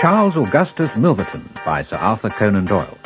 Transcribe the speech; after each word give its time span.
Charles 0.00 0.36
Augustus 0.36 0.92
Milverton 0.92 1.42
by 1.64 1.82
Sir 1.82 1.96
Arthur 1.96 2.30
Conan 2.30 2.66
Doyle. 2.66 2.96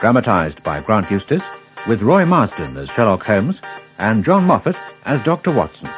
Dramatized 0.00 0.62
by 0.62 0.80
Grant 0.80 1.10
Eustace, 1.10 1.42
with 1.86 2.00
Roy 2.00 2.24
Marsden 2.24 2.74
as 2.78 2.88
Sherlock 2.88 3.22
Holmes 3.24 3.60
and 3.98 4.24
John 4.24 4.46
Moffatt 4.46 4.78
as 5.04 5.22
Dr. 5.24 5.52
Watson. 5.52 5.90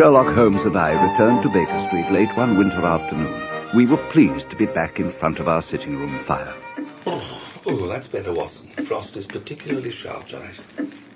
Sherlock 0.00 0.34
Holmes 0.34 0.64
and 0.64 0.78
I 0.78 0.92
returned 0.92 1.42
to 1.42 1.50
Baker 1.50 1.86
Street 1.88 2.10
late 2.10 2.34
one 2.34 2.56
winter 2.56 2.86
afternoon, 2.86 3.46
we 3.74 3.84
were 3.84 3.98
pleased 4.10 4.48
to 4.48 4.56
be 4.56 4.64
back 4.64 4.98
in 4.98 5.12
front 5.12 5.38
of 5.38 5.46
our 5.46 5.60
sitting 5.60 5.94
room 5.94 6.24
fire. 6.24 6.56
Oh, 7.04 7.42
oh, 7.66 7.86
that's 7.86 8.08
better, 8.08 8.32
Watson. 8.32 8.66
Frost 8.86 9.18
is 9.18 9.26
particularly 9.26 9.90
sharp 9.90 10.26
tonight. 10.26 10.58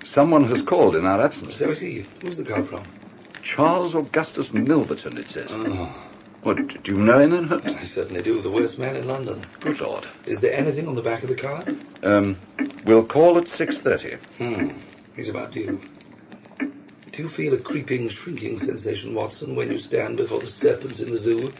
Someone 0.03 0.43
has 0.43 0.61
called 0.61 0.95
in 0.95 1.03
our 1.07 1.19
absence. 1.19 1.55
So 1.55 1.71
I 1.71 1.73
see. 1.73 2.05
Who's 2.21 2.37
the 2.37 2.43
card 2.43 2.69
from? 2.69 2.83
Charles 3.41 3.95
Augustus 3.95 4.51
Milverton, 4.51 5.17
it 5.17 5.31
says. 5.31 5.49
Oh, 5.49 5.91
What, 6.43 6.83
do 6.83 6.91
you 6.91 6.99
know 6.99 7.17
him 7.17 7.31
then? 7.31 7.51
I 7.51 7.85
certainly 7.85 8.21
do. 8.21 8.39
The 8.39 8.51
worst 8.51 8.77
man 8.77 8.95
in 8.95 9.07
London. 9.07 9.43
Good 9.61 9.81
Lord. 9.81 10.05
Is 10.27 10.41
there 10.41 10.53
anything 10.53 10.87
on 10.87 10.93
the 10.93 11.01
back 11.01 11.23
of 11.23 11.29
the 11.29 11.35
card? 11.35 11.75
Um, 12.03 12.37
we'll 12.83 13.03
call 13.03 13.39
at 13.39 13.45
6.30. 13.45 14.19
Hmm. 14.37 14.77
He's 15.15 15.29
about 15.29 15.53
due. 15.53 15.81
Do 17.15 17.23
you 17.23 17.29
feel 17.29 17.53
a 17.53 17.57
creeping, 17.57 18.09
shrinking 18.09 18.59
sensation, 18.59 19.15
Watson, 19.15 19.55
when 19.55 19.71
you 19.71 19.77
stand 19.77 20.17
before 20.17 20.41
the 20.41 20.47
serpents 20.47 20.99
in 20.99 21.11
the 21.11 21.17
zoo 21.17 21.53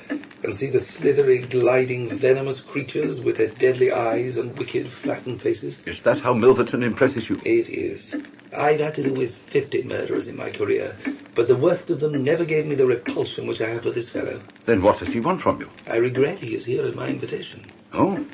and 0.44 0.54
see 0.54 0.70
the 0.70 0.82
slithery, 0.82 1.38
gliding, 1.38 2.10
venomous 2.10 2.60
creatures 2.60 3.22
with 3.22 3.38
their 3.38 3.48
deadly 3.48 3.90
eyes 3.90 4.36
and 4.36 4.58
wicked, 4.58 4.90
flattened 4.90 5.42
faces? 5.42 5.80
Is 5.86 6.04
that 6.04 6.20
how 6.20 6.34
Milverton 6.34 6.84
impresses 6.84 7.30
you? 7.30 7.40
It 7.46 7.70
is. 7.70 8.14
I've 8.54 8.82
had 8.82 8.96
to 8.96 9.04
do 9.04 9.14
with 9.14 9.34
fifty 9.34 9.82
murderers 9.82 10.28
in 10.28 10.36
my 10.36 10.50
career, 10.50 10.94
but 11.36 11.48
the 11.48 11.56
worst 11.56 11.90
of 11.90 12.02
them 12.02 12.22
never 12.22 12.44
gave 12.44 12.66
me 12.66 12.76
the 12.76 12.86
repulsion 12.86 13.48
which 13.48 13.62
I 13.62 13.70
have 13.70 13.84
for 13.84 13.92
this 13.92 14.10
fellow. 14.10 14.42
Then 14.66 14.82
what 14.82 15.00
does 15.00 15.14
he 15.14 15.22
want 15.22 15.40
from 15.40 15.62
you? 15.62 15.70
I 15.88 15.96
regret 15.96 16.40
he 16.40 16.56
is 16.56 16.66
here 16.66 16.86
at 16.86 16.96
my 16.96 17.08
invitation. 17.08 17.66
Oh? 17.94 18.28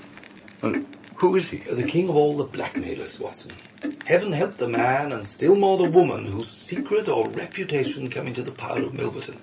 Well, 0.64 0.84
who 1.18 1.36
is 1.36 1.50
he? 1.50 1.58
The 1.58 1.84
king 1.84 2.10
of 2.10 2.16
all 2.16 2.36
the 2.36 2.46
blackmailers, 2.46 3.20
Watson. 3.20 3.52
Heaven 4.06 4.32
help 4.32 4.56
the 4.56 4.68
man, 4.68 5.12
and 5.12 5.26
still 5.26 5.56
more 5.56 5.78
the 5.78 5.90
woman, 5.90 6.28
whose 6.28 6.52
secret 6.52 7.08
or 7.08 7.30
reputation 7.30 8.10
come 8.10 8.28
into 8.28 8.44
the 8.44 8.52
power 8.52 8.84
of 8.84 8.94
Milverton. 8.94 9.38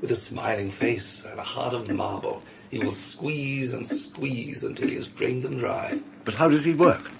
With 0.00 0.10
a 0.10 0.16
smiling 0.16 0.70
face 0.70 1.22
and 1.28 1.38
a 1.38 1.42
heart 1.42 1.74
of 1.74 1.90
marble, 1.90 2.42
he 2.70 2.78
will 2.78 2.92
squeeze 2.92 3.72
and 3.72 3.86
squeeze 3.86 4.64
until 4.64 4.88
he 4.88 4.94
has 4.94 5.08
drained 5.08 5.42
them 5.42 5.58
dry. 5.58 5.98
But 6.24 6.34
how 6.34 6.48
does 6.48 6.64
he 6.64 6.72
work? 6.72 7.10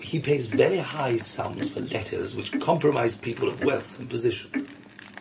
He 0.00 0.20
pays 0.20 0.46
very 0.46 0.78
high 0.78 1.18
sums 1.18 1.68
for 1.68 1.80
letters 1.80 2.34
which 2.34 2.58
compromise 2.60 3.14
people 3.14 3.48
of 3.48 3.62
wealth 3.62 3.98
and 3.98 4.08
position. 4.08 4.68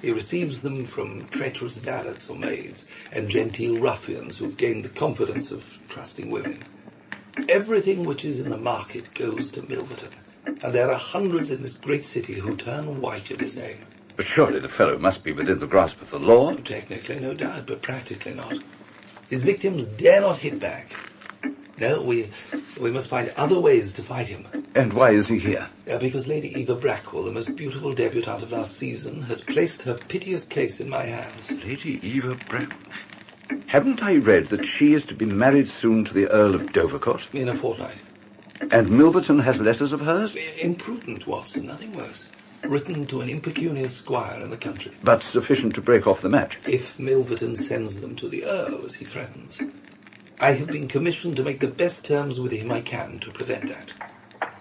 He 0.02 0.12
receives 0.12 0.62
them 0.62 0.86
from 0.86 1.28
treacherous 1.28 1.78
valets 1.78 2.30
or 2.30 2.38
maids 2.38 2.86
and 3.12 3.30
genteel 3.30 3.80
ruffians 3.80 4.38
who've 4.38 4.58
gained 4.58 4.86
the 4.86 4.90
confidence 4.90 5.52
of 5.52 5.80
trusting 5.90 6.32
women. 6.32 6.64
Everything 7.48 8.06
which 8.06 8.26
is 8.26 8.40
in 8.40 8.50
the 8.50 8.58
market 8.58 9.14
goes 9.14 9.52
to 9.54 9.62
Milverton, 9.62 10.12
and 10.46 10.74
there 10.74 10.92
are 10.92 10.98
hundreds 10.98 11.50
in 11.50 11.62
this 11.62 11.74
great 11.74 12.06
city 12.06 12.34
who 12.34 12.56
turn 12.56 13.02
white 13.02 13.32
at 13.32 13.40
his 13.40 13.56
name. 13.56 13.86
But 14.18 14.26
surely 14.26 14.60
the 14.60 14.70
fellow 14.70 14.98
must 14.98 15.24
be 15.24 15.32
within 15.32 15.60
the 15.60 15.68
grasp 15.68 16.02
of 16.02 16.12
the 16.12 16.20
law. 16.20 16.54
Technically, 16.56 17.20
no 17.20 17.34
doubt, 17.34 17.68
but 17.68 17.82
practically 17.82 18.34
not. 18.34 18.58
His 19.30 19.44
victims 19.44 19.88
dare 19.88 20.22
not 20.22 20.40
hit 20.40 20.60
back. 20.60 20.94
No, 21.78 22.02
we 22.02 22.30
we 22.80 22.92
must 22.92 23.08
find 23.08 23.34
other 23.38 23.60
ways 23.60 23.94
to 23.94 24.04
fight 24.04 24.28
him. 24.28 24.48
And 24.76 24.94
why 24.94 25.12
is 25.12 25.28
he 25.28 25.40
here? 25.40 25.70
Uh, 25.90 25.98
because 25.98 26.28
Lady 26.28 26.54
Eva 26.60 26.76
Brackwell, 26.76 27.26
the 27.26 27.32
most 27.32 27.56
beautiful 27.56 27.94
debutante 27.94 28.44
of 28.44 28.52
last 28.52 28.78
season, 28.78 29.24
has 29.24 29.42
placed 29.42 29.82
her 29.84 29.96
piteous 29.96 30.46
case 30.46 30.80
in 30.80 30.90
my 30.90 31.04
hands. 31.04 31.50
Lady 31.64 32.00
Eva 32.08 32.36
Brackwell. 32.48 32.78
Haven't 33.72 34.04
I 34.04 34.18
read 34.18 34.48
that 34.48 34.66
she 34.66 34.92
is 34.92 35.06
to 35.06 35.16
be 35.16 35.26
married 35.26 35.70
soon 35.70 36.04
to 36.04 36.14
the 36.14 36.28
Earl 36.28 36.56
of 36.56 36.74
Dovercourt? 36.74 37.34
In 37.34 37.48
a 37.48 37.56
fortnight. 37.56 37.96
And 38.70 38.90
Milverton 38.90 39.42
has 39.46 39.62
letters 39.62 39.94
of 39.94 40.02
hers? 40.02 40.36
Imprudent, 40.60 41.26
Watson, 41.26 41.68
nothing 41.68 41.96
worse. 41.96 42.26
Written 42.66 43.06
to 43.06 43.22
an 43.22 43.30
impecunious 43.30 43.96
squire 43.96 44.42
in 44.42 44.50
the 44.50 44.58
country. 44.58 44.92
But 45.06 45.24
sufficient 45.24 45.74
to 45.76 45.82
break 45.82 46.06
off 46.06 46.22
the 46.22 46.28
match. 46.28 46.60
If 46.68 46.98
Milverton 46.98 47.56
sends 47.56 48.02
them 48.02 48.18
to 48.18 48.28
the 48.28 48.44
Earl, 48.44 48.84
as 48.86 48.96
he 48.96 49.06
threatens. 49.06 49.62
I 50.42 50.52
have 50.52 50.68
been 50.68 50.90
commissioned 50.90 51.38
to 51.38 51.44
make 51.44 51.62
the 51.62 51.68
best 51.68 52.04
terms 52.04 52.42
with 52.42 52.52
him 52.52 52.74
I 52.74 52.82
can 52.82 53.20
to 53.20 53.32
prevent 53.32 53.70
that. 53.70 53.94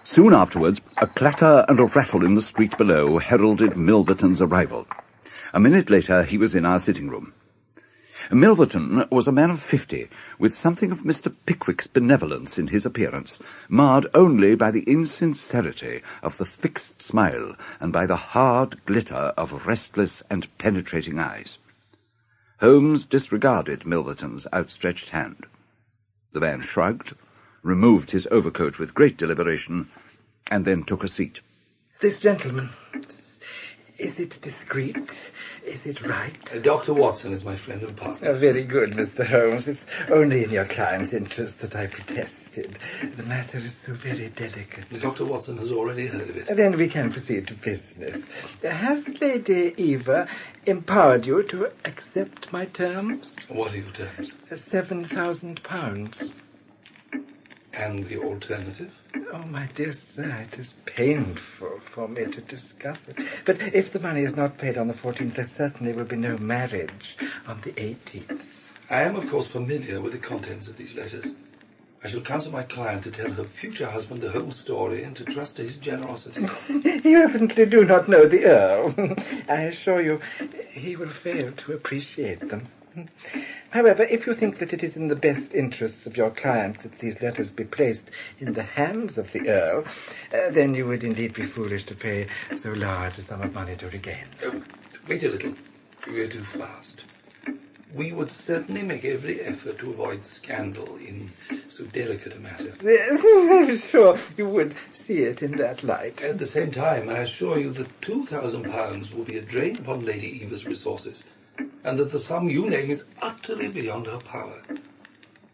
Soon 0.05 0.33
afterwards, 0.33 0.79
a 1.01 1.07
clatter 1.07 1.65
and 1.67 1.81
a 1.81 1.91
rattle 1.93 2.23
in 2.23 2.35
the 2.35 2.45
street 2.45 2.77
below 2.77 3.19
heralded 3.19 3.71
Milverton's 3.71 4.39
arrival. 4.39 4.87
A 5.53 5.59
minute 5.59 5.89
later, 5.89 6.23
he 6.23 6.37
was 6.37 6.55
in 6.55 6.65
our 6.65 6.79
sitting 6.79 7.09
room. 7.09 7.33
Milverton 8.31 9.05
was 9.11 9.27
a 9.27 9.31
man 9.31 9.49
of 9.51 9.61
fifty, 9.61 10.07
with 10.39 10.55
something 10.55 10.89
of 10.89 10.99
Mr. 10.99 11.35
Pickwick's 11.45 11.87
benevolence 11.87 12.57
in 12.57 12.67
his 12.67 12.85
appearance, 12.85 13.39
marred 13.67 14.07
only 14.13 14.55
by 14.55 14.71
the 14.71 14.83
insincerity 14.83 16.01
of 16.23 16.37
the 16.37 16.45
fixed 16.45 17.01
smile 17.01 17.55
and 17.81 17.91
by 17.91 18.05
the 18.05 18.15
hard 18.15 18.79
glitter 18.85 19.33
of 19.37 19.65
restless 19.65 20.23
and 20.29 20.47
penetrating 20.57 21.19
eyes. 21.19 21.57
Holmes 22.61 23.03
disregarded 23.03 23.85
Milverton's 23.85 24.47
outstretched 24.53 25.09
hand. 25.09 25.45
The 26.31 26.39
man 26.39 26.61
shrugged, 26.61 27.13
removed 27.63 28.11
his 28.11 28.27
overcoat 28.31 28.79
with 28.79 28.93
great 28.93 29.17
deliberation, 29.17 29.89
and 30.47 30.63
then 30.63 30.83
took 30.85 31.03
a 31.03 31.09
seat. 31.09 31.41
This 31.99 32.19
gentleman, 32.19 32.69
is 33.99 34.19
it 34.19 34.39
discreet? 34.41 35.17
Is 35.65 35.85
it 35.85 36.01
right? 36.07 36.35
Uh, 36.53 36.59
Dr. 36.59 36.93
Watson 36.93 37.31
is 37.31 37.45
my 37.45 37.55
friend 37.55 37.83
and 37.83 37.95
partner. 37.95 38.29
Oh, 38.29 38.35
very 38.35 38.63
good, 38.63 38.91
Mr. 38.93 39.25
Holmes. 39.25 39.67
It's 39.67 39.85
only 40.09 40.43
in 40.43 40.49
your 40.49 40.65
client's 40.65 41.13
interest 41.13 41.59
that 41.59 41.75
I 41.75 41.85
protested. 41.87 42.79
The 43.15 43.23
matter 43.23 43.59
is 43.59 43.75
so 43.75 43.93
very 43.93 44.29
delicate. 44.29 44.89
Dr. 45.01 45.25
Watson 45.25 45.57
has 45.57 45.71
already 45.71 46.07
heard 46.07 46.29
of 46.29 46.37
it. 46.37 46.49
Uh, 46.49 46.55
then 46.55 46.77
we 46.77 46.87
can 46.87 47.11
proceed 47.11 47.47
to 47.47 47.53
business. 47.53 48.25
Has 48.63 49.19
Lady 49.21 49.73
Eva 49.77 50.27
empowered 50.65 51.25
you 51.27 51.43
to 51.43 51.69
accept 51.85 52.51
my 52.51 52.65
terms? 52.65 53.35
What 53.47 53.73
are 53.73 53.77
your 53.77 53.91
terms? 53.91 54.31
Uh, 54.51 54.55
seven 54.55 55.05
thousand 55.05 55.61
pounds. 55.63 56.31
And 57.73 58.05
the 58.05 58.17
alternative? 58.17 58.91
Oh, 59.33 59.43
my 59.49 59.67
dear 59.75 59.91
sir, 59.91 60.45
it 60.49 60.57
is 60.59 60.73
painful 60.85 61.79
for 61.83 62.07
me 62.07 62.25
to 62.25 62.41
discuss 62.41 63.09
it. 63.09 63.17
But 63.45 63.61
if 63.73 63.91
the 63.91 63.99
money 63.99 64.21
is 64.21 64.35
not 64.35 64.57
paid 64.57 64.77
on 64.77 64.87
the 64.87 64.93
14th, 64.93 65.35
there 65.35 65.45
certainly 65.45 65.91
will 65.93 66.05
be 66.05 66.15
no 66.15 66.37
marriage 66.37 67.17
on 67.47 67.59
the 67.61 67.73
18th. 67.73 68.39
I 68.89 69.01
am, 69.01 69.15
of 69.15 69.29
course, 69.29 69.47
familiar 69.47 69.99
with 69.99 70.13
the 70.13 70.17
contents 70.17 70.67
of 70.67 70.77
these 70.77 70.95
letters. 70.95 71.33
I 72.03 72.07
shall 72.07 72.21
counsel 72.21 72.51
my 72.51 72.63
client 72.63 73.03
to 73.03 73.11
tell 73.11 73.31
her 73.31 73.43
future 73.43 73.89
husband 73.89 74.21
the 74.21 74.31
whole 74.31 74.51
story 74.51 75.03
and 75.03 75.15
to 75.17 75.23
trust 75.25 75.57
to 75.57 75.61
his 75.61 75.77
generosity. 75.77 76.41
you 77.07 77.21
evidently 77.21 77.65
do 77.65 77.85
not 77.85 78.07
know 78.07 78.25
the 78.25 78.45
Earl. 78.45 78.95
I 79.49 79.63
assure 79.63 80.01
you, 80.01 80.19
he 80.69 80.95
will 80.95 81.09
fail 81.09 81.51
to 81.51 81.73
appreciate 81.73 82.49
them. 82.49 82.63
However, 83.71 84.03
if 84.03 84.27
you 84.27 84.33
think 84.33 84.59
that 84.59 84.73
it 84.73 84.83
is 84.83 84.97
in 84.97 85.07
the 85.07 85.15
best 85.15 85.53
interests 85.53 86.05
of 86.05 86.17
your 86.17 86.31
client 86.31 86.79
that 86.79 86.99
these 86.99 87.21
letters 87.21 87.51
be 87.51 87.63
placed 87.63 88.09
in 88.39 88.53
the 88.53 88.63
hands 88.63 89.17
of 89.17 89.31
the 89.31 89.47
Earl, 89.49 89.85
uh, 90.33 90.51
then 90.51 90.75
you 90.75 90.87
would 90.87 91.03
indeed 91.03 91.33
be 91.33 91.43
foolish 91.43 91.85
to 91.85 91.95
pay 91.95 92.27
so 92.55 92.71
large 92.71 93.17
a 93.17 93.21
sum 93.21 93.41
of 93.41 93.53
money 93.53 93.75
to 93.77 93.89
regain 93.89 94.25
them. 94.39 94.65
Oh, 94.65 94.99
wait 95.07 95.23
a 95.23 95.29
little. 95.29 95.53
You 96.07 96.27
go 96.27 96.27
too 96.27 96.43
fast. 96.43 97.03
We 97.93 98.13
would 98.13 98.31
certainly 98.31 98.83
make 98.83 99.03
every 99.03 99.41
effort 99.41 99.79
to 99.79 99.89
avoid 99.89 100.23
scandal 100.23 100.95
in 100.95 101.31
so 101.67 101.83
delicate 101.85 102.33
a 102.33 102.39
matter. 102.39 102.71
Yes, 102.83 103.21
I'm 103.23 103.77
sure 103.89 104.17
you 104.37 104.47
would 104.47 104.75
see 104.93 105.23
it 105.23 105.43
in 105.43 105.57
that 105.57 105.83
light. 105.83 106.21
At 106.21 106.39
the 106.39 106.45
same 106.45 106.71
time, 106.71 107.09
I 107.09 107.19
assure 107.19 107.59
you 107.59 107.71
that 107.73 108.01
two 108.01 108.25
thousand 108.25 108.71
pounds 108.71 109.13
will 109.13 109.25
be 109.25 109.37
a 109.37 109.41
drain 109.41 109.77
upon 109.77 110.05
Lady 110.05 110.41
Eva's 110.41 110.65
resources 110.65 111.23
and 111.83 111.97
that 111.99 112.11
the 112.11 112.19
sum 112.19 112.49
you 112.49 112.69
name 112.69 112.89
is 112.89 113.05
utterly 113.21 113.67
beyond 113.67 114.07
her 114.07 114.19
power. 114.19 114.61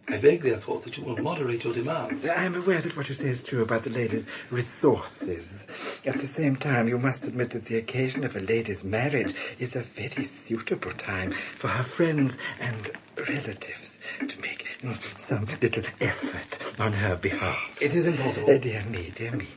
I 0.09 0.18
beg, 0.18 0.42
therefore, 0.42 0.80
that 0.81 0.95
you 0.98 1.04
will 1.04 1.18
moderate 1.18 1.65
your 1.65 1.74
demands. 1.74 2.25
I 2.25 2.45
am 2.45 2.56
aware 2.56 2.80
that 2.80 2.95
what 2.95 3.09
you 3.09 3.15
say 3.15 3.25
is 3.27 3.44
true 3.44 3.62
about 3.62 3.83
the 3.83 3.89
lady's 3.89 4.25
resources. 4.50 5.68
At 6.06 6.19
the 6.19 6.27
same 6.27 6.56
time, 6.56 6.88
you 6.88 6.98
must 6.98 7.25
admit 7.25 7.50
that 7.50 7.65
the 7.65 7.77
occasion 7.77 8.24
of 8.24 8.38
a 8.38 8.39
lady's 8.39 8.86
marriage 8.86 9.36
is 9.59 9.75
a 9.75 9.81
very 9.81 10.24
suitable 10.24 10.94
time 10.94 11.33
for 11.57 11.68
her 11.68 11.83
friends 11.83 12.38
and 12.57 12.89
relatives 13.18 14.00
to 14.19 14.39
make 14.39 14.77
mm, 14.81 14.98
some 15.19 15.45
little 15.62 15.83
effort 16.00 16.57
on 16.80 16.94
her 16.94 17.18
behalf. 17.18 17.77
It 17.81 17.94
is 17.94 18.06
impossible. 18.06 18.50
Uh, 18.50 18.60
dear 18.60 18.86
me, 18.86 19.12
dear 19.13 19.33
me. 19.33 19.48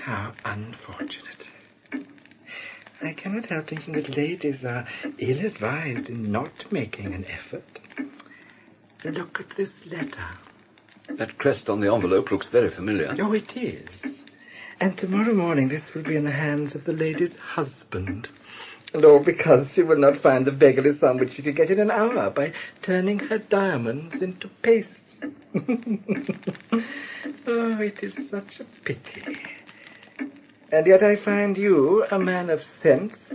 How 0.00 0.34
unfortunate. 0.44 1.48
I 3.02 3.14
cannot 3.14 3.46
help 3.46 3.66
thinking 3.66 3.94
that 3.94 4.16
ladies 4.16 4.64
are 4.64 4.86
ill 5.18 5.44
advised 5.44 6.08
in 6.08 6.30
not 6.30 6.70
making 6.70 7.12
an 7.14 7.24
effort. 7.24 7.80
Look 9.04 9.40
at 9.40 9.50
this 9.50 9.86
letter. 9.86 10.28
That 11.08 11.36
crest 11.36 11.68
on 11.68 11.80
the 11.80 11.92
envelope 11.92 12.30
looks 12.30 12.46
very 12.46 12.70
familiar. 12.70 13.12
Oh, 13.18 13.32
it 13.32 13.56
is. 13.56 14.24
And 14.80 14.96
tomorrow 14.96 15.34
morning 15.34 15.66
this 15.68 15.92
will 15.94 16.02
be 16.02 16.16
in 16.16 16.24
the 16.24 16.30
hands 16.30 16.76
of 16.76 16.84
the 16.84 16.92
lady's 16.92 17.36
husband. 17.36 18.28
And 18.94 19.04
all 19.04 19.20
because 19.20 19.72
she 19.72 19.82
will 19.82 19.98
not 19.98 20.16
find 20.16 20.46
the 20.46 20.52
beggarly 20.52 20.92
sum 20.92 21.16
which 21.16 21.32
she 21.32 21.42
could 21.42 21.56
get 21.56 21.70
in 21.70 21.80
an 21.80 21.90
hour 21.90 22.30
by 22.30 22.52
turning 22.82 23.18
her 23.18 23.38
diamonds 23.38 24.22
into 24.22 24.48
paste. 24.48 25.24
oh, 27.46 27.80
it 27.80 28.02
is 28.02 28.28
such 28.30 28.60
a 28.60 28.64
pity. 28.84 29.22
And 30.72 30.86
yet 30.86 31.02
I 31.02 31.16
find 31.16 31.58
you, 31.58 32.06
a 32.10 32.18
man 32.18 32.48
of 32.48 32.62
sense, 32.62 33.34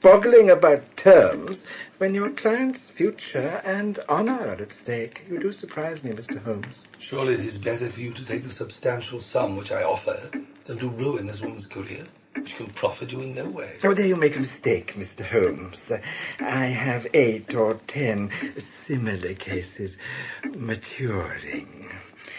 boggling 0.00 0.48
about 0.48 0.96
terms 0.96 1.66
when 1.98 2.14
your 2.14 2.30
client's 2.30 2.88
future 2.88 3.60
and 3.62 3.98
honour 4.08 4.48
are 4.48 4.62
at 4.62 4.72
stake. 4.72 5.26
You 5.28 5.38
do 5.38 5.52
surprise 5.52 6.02
me, 6.02 6.12
Mr. 6.12 6.42
Holmes. 6.42 6.82
Surely 6.98 7.34
it 7.34 7.40
is 7.40 7.58
better 7.58 7.90
for 7.90 8.00
you 8.00 8.12
to 8.14 8.24
take 8.24 8.44
the 8.44 8.50
substantial 8.50 9.20
sum 9.20 9.58
which 9.58 9.70
I 9.70 9.82
offer 9.82 10.30
than 10.64 10.78
to 10.78 10.88
ruin 10.88 11.26
this 11.26 11.42
woman's 11.42 11.66
career, 11.66 12.06
which 12.36 12.56
can 12.56 12.68
profit 12.68 13.12
you 13.12 13.20
in 13.20 13.34
no 13.34 13.50
way. 13.50 13.76
Oh, 13.84 13.92
there 13.92 14.06
you 14.06 14.16
make 14.16 14.36
a 14.36 14.40
mistake, 14.40 14.94
Mr. 14.94 15.26
Holmes. 15.26 15.92
I 16.40 16.66
have 16.68 17.06
eight 17.12 17.54
or 17.54 17.74
ten 17.86 18.30
similar 18.56 19.34
cases 19.34 19.98
maturing. 20.54 21.90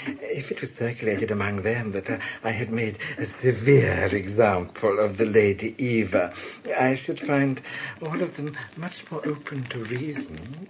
If 0.06 0.52
it 0.52 0.62
was 0.62 0.74
circulated 0.74 1.32
among 1.32 1.62
them 1.62 1.92
that 1.94 2.10
uh, 2.10 2.18
I 2.44 2.52
had 2.52 2.72
made 2.72 3.00
a 3.18 3.26
severe 3.26 4.06
example 4.14 5.00
of 5.00 5.18
the 5.18 5.26
Lady 5.26 5.76
Eva, 5.78 6.34
I 6.78 6.96
should 6.96 7.20
find 7.20 7.62
all 8.02 8.22
of 8.22 8.36
them 8.38 8.56
much 8.78 9.10
more 9.12 9.26
open 9.28 9.64
to 9.70 9.84
reason. 9.86 10.68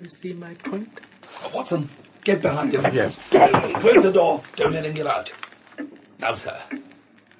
You 0.00 0.08
see 0.08 0.32
my 0.32 0.54
point? 0.54 1.00
Uh, 1.44 1.50
Watson, 1.54 1.88
get 2.24 2.42
behind 2.42 2.74
him. 2.74 2.82
Yes. 2.94 3.16
Close 3.30 4.02
the 4.02 4.12
door. 4.12 4.42
Don't 4.56 4.72
let 4.72 4.84
him 4.84 4.94
get 4.94 5.06
out. 5.06 5.32
Now, 6.18 6.34
sir, 6.34 6.58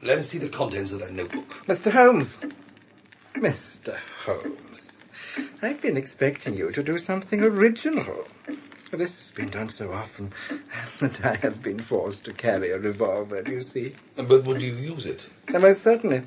let 0.02 0.18
us 0.18 0.28
see 0.28 0.38
the 0.38 0.48
contents 0.48 0.92
of 0.92 1.00
that 1.00 1.12
notebook. 1.12 1.64
Mr. 1.66 1.90
Holmes. 1.92 2.34
Mr. 3.34 3.98
Holmes. 4.24 4.96
I've 5.62 5.80
been 5.80 5.96
expecting 5.96 6.54
you 6.54 6.70
to 6.72 6.82
do 6.82 6.98
something 6.98 7.42
original. 7.42 8.26
This 8.92 9.16
has 9.18 9.30
been 9.30 9.50
done 9.50 9.68
so 9.68 9.92
often 9.92 10.32
that 11.00 11.24
I 11.24 11.36
have 11.36 11.62
been 11.62 11.80
forced 11.80 12.24
to 12.24 12.32
carry 12.32 12.70
a 12.70 12.78
revolver, 12.78 13.42
you 13.46 13.62
see? 13.62 13.94
But 14.16 14.44
would 14.44 14.60
you 14.60 14.74
use 14.74 15.06
it? 15.06 15.28
Uh, 15.54 15.60
Most 15.60 15.82
certainly, 15.82 16.22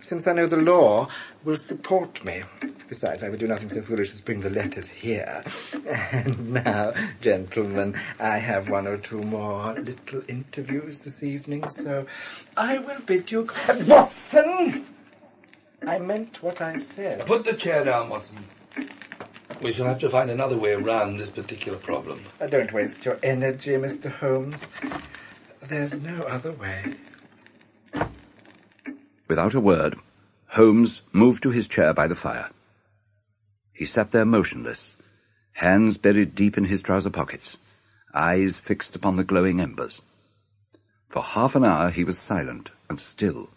since 0.00 0.26
I 0.26 0.32
know 0.32 0.46
the 0.46 0.56
law 0.56 1.08
will 1.44 1.58
support 1.58 2.24
me. 2.24 2.42
Besides, 2.88 3.22
I 3.22 3.28
would 3.28 3.38
do 3.38 3.46
nothing 3.46 3.68
so 3.68 3.82
foolish 3.82 4.10
as 4.12 4.20
bring 4.20 4.40
the 4.40 4.50
letters 4.50 4.88
here. 4.88 5.44
And 5.86 6.52
now, 6.54 6.92
gentlemen, 7.20 7.96
I 8.18 8.38
have 8.38 8.68
one 8.68 8.86
or 8.86 8.96
two 8.96 9.20
more 9.20 9.74
little 9.74 10.22
interviews 10.26 11.00
this 11.00 11.22
evening, 11.22 11.68
so 11.68 12.06
I 12.56 12.78
will 12.78 13.00
bid 13.00 13.30
you... 13.30 13.48
Watson! 13.86 14.86
I 15.86 15.98
meant 15.98 16.42
what 16.42 16.60
I 16.60 16.76
said. 16.76 17.26
Put 17.26 17.44
the 17.44 17.52
chair 17.52 17.84
down, 17.84 18.08
Watson. 18.08 18.44
We 19.62 19.72
shall 19.72 19.86
have 19.86 20.00
to 20.00 20.08
find 20.08 20.30
another 20.30 20.56
way 20.56 20.72
around 20.72 21.18
this 21.18 21.30
particular 21.30 21.76
problem. 21.76 22.24
Uh, 22.40 22.46
Don't 22.46 22.72
waste 22.72 23.04
your 23.04 23.18
energy, 23.22 23.72
Mr. 23.72 24.10
Holmes. 24.10 24.64
There's 25.68 26.00
no 26.00 26.22
other 26.22 26.52
way. 26.52 26.94
Without 29.28 29.54
a 29.54 29.60
word, 29.60 29.96
Holmes 30.48 31.02
moved 31.12 31.42
to 31.42 31.50
his 31.50 31.68
chair 31.68 31.92
by 31.92 32.06
the 32.06 32.14
fire. 32.14 32.48
He 33.74 33.86
sat 33.86 34.12
there 34.12 34.24
motionless, 34.24 34.82
hands 35.52 35.98
buried 35.98 36.34
deep 36.34 36.56
in 36.56 36.64
his 36.64 36.80
trouser 36.80 37.10
pockets, 37.10 37.56
eyes 38.14 38.54
fixed 38.56 38.96
upon 38.96 39.16
the 39.16 39.24
glowing 39.24 39.60
embers. 39.60 40.00
For 41.10 41.22
half 41.22 41.54
an 41.54 41.64
hour 41.64 41.90
he 41.90 42.02
was 42.02 42.18
silent 42.18 42.70
and 42.88 42.98
still. 42.98 43.50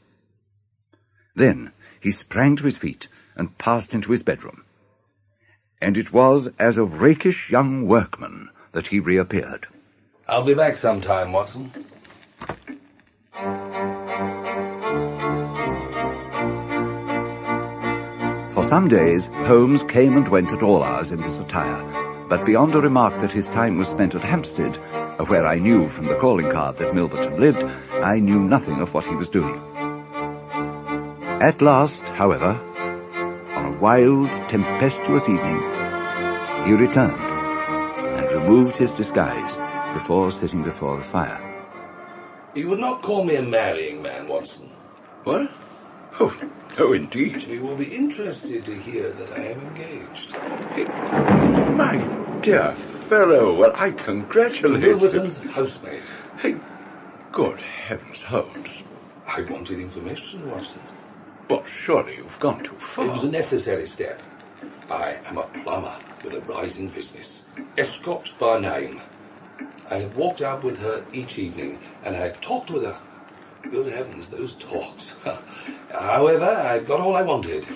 Then 1.35 1.71
he 2.01 2.11
sprang 2.11 2.57
to 2.57 2.63
his 2.65 2.77
feet 2.77 3.07
and 3.35 3.57
passed 3.57 3.93
into 3.93 4.11
his 4.11 4.21
bedroom. 4.21 4.63
And 5.83 5.97
it 5.97 6.13
was 6.13 6.47
as 6.57 6.77
a 6.77 6.85
rakish 6.85 7.49
young 7.51 7.85
workman 7.87 8.49
that 8.71 8.87
he 8.87 9.01
reappeared. 9.01 9.67
I'll 10.29 10.45
be 10.45 10.53
back 10.53 10.77
sometime, 10.77 11.33
Watson. 11.33 11.71
For 18.53 18.69
some 18.69 18.87
days, 18.87 19.25
Holmes 19.25 19.81
came 19.91 20.15
and 20.15 20.29
went 20.29 20.51
at 20.51 20.63
all 20.63 20.83
hours 20.83 21.11
in 21.11 21.19
this 21.19 21.39
attire, 21.41 21.83
but 22.29 22.45
beyond 22.45 22.73
a 22.75 22.79
remark 22.79 23.19
that 23.19 23.33
his 23.33 23.45
time 23.47 23.77
was 23.77 23.89
spent 23.89 24.15
at 24.15 24.23
Hampstead, 24.23 24.77
where 25.27 25.45
I 25.45 25.59
knew 25.59 25.89
from 25.89 26.05
the 26.05 26.15
calling 26.15 26.49
card 26.49 26.77
that 26.77 26.93
Milverton 26.95 27.41
lived, 27.41 27.61
I 27.91 28.19
knew 28.19 28.39
nothing 28.39 28.79
of 28.79 28.93
what 28.93 29.05
he 29.05 29.15
was 29.15 29.27
doing. 29.27 29.61
At 31.41 31.61
last, 31.61 32.01
however, 32.15 32.57
a 33.73 33.79
wild, 33.79 34.29
tempestuous 34.49 35.23
evening, 35.23 35.61
he 36.65 36.73
returned 36.73 37.21
and 37.21 38.41
removed 38.41 38.75
his 38.75 38.91
disguise 38.91 39.97
before 39.97 40.31
sitting 40.31 40.63
before 40.63 40.97
the 40.97 41.03
fire. 41.03 41.39
You 42.55 42.69
would 42.69 42.79
not 42.79 43.01
call 43.01 43.23
me 43.23 43.35
a 43.35 43.41
marrying 43.41 44.01
man, 44.01 44.27
Watson. 44.27 44.69
What? 45.23 45.49
Oh, 46.19 46.35
no, 46.77 46.93
indeed. 46.93 47.43
You 47.43 47.63
will 47.63 47.75
be 47.75 47.95
interested 47.95 48.65
to 48.65 48.75
hear 48.75 49.11
that 49.11 49.31
I 49.33 49.45
am 49.45 49.59
engaged. 49.67 50.33
My 51.75 51.97
dear 52.41 52.73
fellow, 53.09 53.55
well, 53.57 53.71
I 53.75 53.91
congratulate 53.91 54.83
you. 54.83 54.95
Milverton's 54.95 55.37
housemaid. 55.37 56.03
Hey, 56.37 56.57
good 57.31 57.59
heavens, 57.59 58.21
Holmes. 58.21 58.83
I 59.27 59.41
wanted 59.41 59.79
information, 59.79 60.51
Watson. 60.51 60.81
Well, 61.53 61.63
surely 61.65 62.15
you've 62.15 62.39
gone 62.39 62.63
too 62.63 62.73
far. 62.77 63.05
It 63.05 63.11
was 63.11 63.21
a 63.21 63.27
necessary 63.27 63.85
step. 63.85 64.19
I 64.89 65.19
am 65.25 65.37
a 65.37 65.43
plumber 65.63 65.95
with 66.23 66.33
a 66.33 66.41
rising 66.41 66.87
business. 66.87 67.43
Escott 67.77 68.31
by 68.39 68.57
name. 68.57 68.99
I 69.87 69.97
have 69.97 70.15
walked 70.15 70.41
out 70.41 70.63
with 70.63 70.79
her 70.79 71.05
each 71.13 71.37
evening, 71.37 71.77
and 72.03 72.15
I 72.15 72.21
have 72.21 72.41
talked 72.41 72.71
with 72.71 72.81
her. 72.85 72.97
Good 73.69 73.93
heavens, 73.93 74.29
those 74.29 74.55
talks. 74.55 75.11
However, 75.91 76.43
I've 76.43 76.87
got 76.87 77.01
all 77.01 77.15
I 77.15 77.21
wanted. 77.21 77.67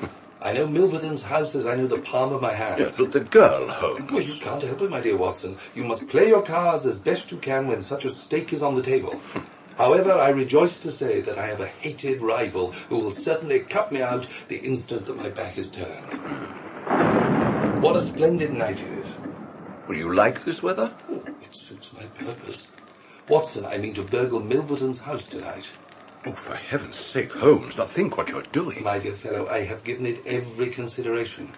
I 0.42 0.54
know 0.54 0.66
Milverton's 0.66 1.22
house 1.22 1.54
as 1.54 1.68
I 1.68 1.76
know 1.76 1.86
the 1.86 2.00
palm 2.00 2.34
of 2.34 2.42
my 2.42 2.54
hand. 2.54 2.80
Yes, 2.80 2.94
but 2.98 3.12
the 3.12 3.20
girl, 3.20 3.68
Holmes. 3.70 4.12
Well, 4.12 4.24
you 4.24 4.40
can't 4.40 4.64
help 4.64 4.82
it, 4.82 4.90
my 4.90 5.02
dear 5.02 5.18
Watson. 5.18 5.56
You 5.76 5.84
must 5.84 6.08
play 6.08 6.30
your 6.30 6.42
cards 6.42 6.88
as 6.88 6.98
best 6.98 7.32
you 7.32 7.38
can 7.38 7.68
when 7.68 7.84
such 7.84 8.06
a 8.06 8.10
stake 8.10 8.54
is 8.54 8.64
on 8.64 8.74
the 8.74 8.82
table. 8.82 9.22
However, 9.78 10.12
I 10.14 10.30
rejoice 10.30 10.80
to 10.80 10.92
say 10.92 11.22
that 11.22 11.38
I 11.38 11.46
have 11.46 11.62
a 11.62 11.68
hated 11.68 12.20
rival 12.20 12.72
who 12.90 12.98
will 12.98 13.12
certainly 13.12 13.60
cut 13.60 13.92
me 13.92 14.02
out 14.02 14.26
the 14.48 14.58
instant 14.58 15.06
that 15.06 15.16
my 15.16 15.30
back 15.30 15.56
is 15.56 15.70
turned. 15.70 16.14
What 17.84 17.96
a 17.96 18.02
splendid 18.02 18.54
night 18.54 18.80
it 18.80 18.98
is. 18.98 19.14
Will 19.88 19.98
you 19.98 20.16
like 20.16 20.44
this 20.44 20.64
weather? 20.64 20.92
Oh, 21.10 21.24
it 21.44 21.56
suits 21.56 21.94
my 21.94 22.04
purpose. 22.08 22.64
Watson, 23.30 23.66
I 23.66 23.78
mean 23.78 23.94
to 23.94 24.04
burgle 24.04 24.40
Milverton's 24.40 24.98
house 25.00 25.28
tonight. 25.28 25.68
Oh, 26.26 26.34
for 26.34 26.56
heaven's 26.56 27.00
sake, 27.00 27.32
Holmes, 27.34 27.78
now 27.78 27.86
think 27.86 28.18
what 28.18 28.30
you're 28.30 28.42
doing. 28.52 28.84
My 28.84 28.98
dear 28.98 29.16
fellow, 29.16 29.48
I 29.48 29.62
have 29.62 29.84
given 29.84 30.08
it 30.08 30.26
every 30.26 30.70
consideration. 30.70 31.52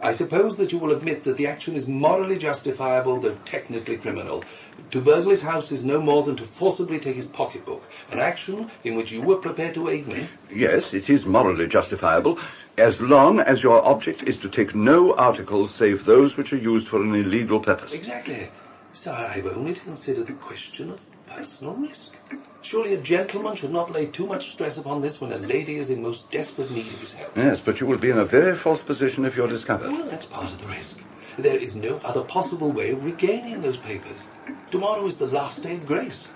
I 0.00 0.14
suppose 0.14 0.56
that 0.58 0.70
you 0.70 0.78
will 0.78 0.92
admit 0.92 1.24
that 1.24 1.36
the 1.36 1.48
action 1.48 1.74
is 1.74 1.88
morally 1.88 2.38
justifiable, 2.38 3.18
though 3.18 3.36
technically 3.44 3.96
criminal. 3.96 4.44
To 4.92 5.00
burgle 5.00 5.30
his 5.30 5.40
house 5.40 5.72
is 5.72 5.84
no 5.84 6.00
more 6.00 6.22
than 6.22 6.36
to 6.36 6.44
forcibly 6.44 7.00
take 7.00 7.16
his 7.16 7.26
pocketbook, 7.26 7.82
an 8.12 8.20
action 8.20 8.70
in 8.84 8.94
which 8.94 9.10
you 9.10 9.20
were 9.20 9.36
prepared 9.36 9.74
to 9.74 9.88
aid 9.88 10.06
me. 10.06 10.28
Yes, 10.54 10.94
it 10.94 11.10
is 11.10 11.26
morally 11.26 11.66
justifiable, 11.66 12.38
as 12.76 13.00
long 13.00 13.40
as 13.40 13.60
your 13.60 13.84
object 13.84 14.22
is 14.22 14.38
to 14.38 14.48
take 14.48 14.72
no 14.72 15.14
articles 15.16 15.74
save 15.74 16.04
those 16.04 16.36
which 16.36 16.52
are 16.52 16.58
used 16.58 16.86
for 16.86 17.02
an 17.02 17.12
illegal 17.14 17.58
purpose. 17.58 17.92
Exactly. 17.92 18.48
So 18.92 19.12
I've 19.12 19.46
only 19.46 19.74
to 19.74 19.80
consider 19.80 20.22
the 20.22 20.32
question 20.34 20.90
of 20.90 21.00
personal 21.28 21.74
risk. 21.74 22.16
Surely 22.62 22.94
a 22.94 22.98
gentleman 22.98 23.56
should 23.56 23.72
not 23.72 23.90
lay 23.90 24.06
too 24.06 24.26
much 24.26 24.50
stress 24.50 24.76
upon 24.76 25.00
this 25.00 25.20
when 25.20 25.32
a 25.32 25.38
lady 25.38 25.76
is 25.76 25.90
in 25.90 26.02
most 26.02 26.30
desperate 26.30 26.70
need 26.70 26.86
of 26.88 27.00
his 27.00 27.12
help. 27.12 27.36
Yes, 27.36 27.60
but 27.64 27.80
you 27.80 27.86
will 27.86 27.98
be 27.98 28.10
in 28.10 28.18
a 28.18 28.24
very 28.24 28.56
false 28.56 28.82
position 28.82 29.24
if 29.24 29.36
you're 29.36 29.48
discovered. 29.48 29.90
Well, 29.90 30.08
that's 30.08 30.24
part 30.24 30.46
of 30.46 30.60
the 30.60 30.66
risk. 30.66 30.98
There 31.38 31.56
is 31.56 31.76
no 31.76 31.98
other 32.04 32.22
possible 32.22 32.72
way 32.72 32.90
of 32.90 33.04
regaining 33.04 33.60
those 33.60 33.76
papers. 33.76 34.26
Tomorrow 34.70 35.06
is 35.06 35.16
the 35.16 35.26
last 35.26 35.62
day 35.62 35.76
of 35.76 35.86
grace. 35.86 36.26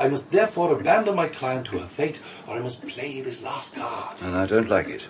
I 0.00 0.08
must 0.08 0.30
therefore 0.30 0.72
abandon 0.72 1.14
my 1.14 1.28
client 1.28 1.66
to 1.68 1.78
her 1.78 1.86
fate, 1.86 2.18
or 2.46 2.56
I 2.56 2.60
must 2.60 2.86
play 2.86 3.20
this 3.20 3.42
last 3.42 3.74
card. 3.74 4.16
And 4.20 4.36
I 4.36 4.46
don't 4.46 4.68
like 4.68 4.88
it. 4.88 5.06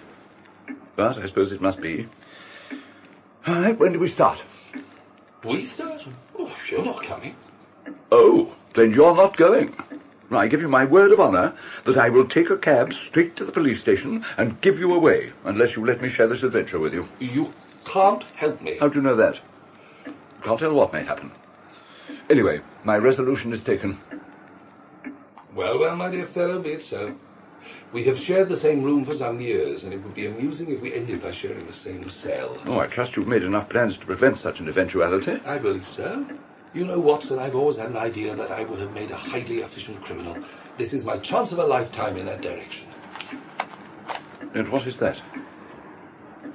But 0.97 1.19
I 1.19 1.27
suppose 1.27 1.53
it 1.53 1.61
must 1.61 1.81
be. 1.81 2.09
All 3.47 3.55
right, 3.55 3.79
when 3.79 3.93
do 3.93 3.99
we 3.99 4.09
start? 4.09 4.43
We 5.45 5.65
start? 5.65 6.05
Oh, 6.39 6.55
you're 6.71 6.85
not 6.85 7.03
coming. 7.03 7.37
Oh, 8.13 8.53
then 8.79 8.93
you're 8.93 9.17
not 9.17 9.37
going. 9.37 9.75
I 10.31 10.47
give 10.47 10.61
you 10.61 10.69
my 10.69 10.85
word 10.85 11.11
of 11.11 11.21
honor 11.21 11.55
that 11.85 11.97
I 11.97 12.11
will 12.11 12.27
take 12.27 12.51
a 12.51 12.59
cab 12.59 12.93
straight 12.93 13.35
to 13.37 13.45
the 13.45 13.53
police 13.53 13.81
station 13.81 14.25
and 14.37 14.61
give 14.61 14.79
you 14.79 14.95
away, 14.95 15.33
unless 15.45 15.75
you 15.75 15.85
let 15.85 16.03
me 16.03 16.09
share 16.09 16.27
this 16.27 16.43
adventure 16.43 16.79
with 16.79 16.93
you. 16.93 17.09
You 17.19 17.53
can't 17.85 18.23
help 18.37 18.61
me. 18.61 18.77
How 18.79 18.89
do 18.89 18.97
you 18.97 19.03
know 19.03 19.17
that? 19.17 19.41
Can't 20.43 20.61
tell 20.61 20.75
what 20.75 20.93
may 20.93 21.03
happen. 21.03 21.33
Anyway, 22.29 22.61
my 22.85 22.99
resolution 22.99 23.53
is 23.53 23.65
taken. 23.65 23.99
Well, 25.55 25.79
well, 25.79 25.97
my 25.97 26.11
dear 26.11 26.27
fellow, 26.27 26.61
be 26.61 26.71
it 26.71 26.83
so. 26.83 27.17
We 27.91 28.05
have 28.05 28.19
shared 28.19 28.51
the 28.51 28.57
same 28.57 28.83
room 28.83 29.07
for 29.07 29.15
some 29.15 29.41
years, 29.41 29.83
and 29.83 29.95
it 29.95 30.05
would 30.05 30.15
be 30.15 30.27
amusing 30.27 30.71
if 30.71 30.83
we 30.83 30.93
ended 30.93 31.23
by 31.23 31.31
sharing 31.31 31.67
the 31.67 31.73
same 31.73 32.11
cell. 32.11 32.57
Oh, 32.67 32.79
I 32.79 32.87
trust 32.87 33.17
you've 33.17 33.27
made 33.27 33.43
enough 33.43 33.71
plans 33.71 33.97
to 33.99 34.07
prevent 34.07 34.37
such 34.37 34.61
an 34.61 34.69
eventuality. 34.69 35.41
I 35.47 35.57
believe 35.57 35.89
so. 35.89 36.27
You 36.79 36.87
know, 36.87 37.01
Watson, 37.01 37.41
I've 37.41 37.57
always 37.57 37.77
had 37.77 37.91
an 37.91 37.97
idea 37.97 38.37
that 38.37 38.53
I 38.53 38.63
would 38.63 38.79
have 38.79 38.95
made 38.95 39.11
a 39.11 39.17
highly 39.17 39.63
efficient 39.63 40.01
criminal. 40.01 40.37
This 40.77 40.95
is 40.95 41.05
my 41.05 41.19
chance 41.19 41.51
of 41.51 41.59
a 41.59 41.65
lifetime 41.65 42.17
in 42.17 42.27
that 42.27 42.41
direction. 42.41 42.87
And 44.55 44.69
what 44.69 44.87
is 44.87 44.97
that? 44.99 45.21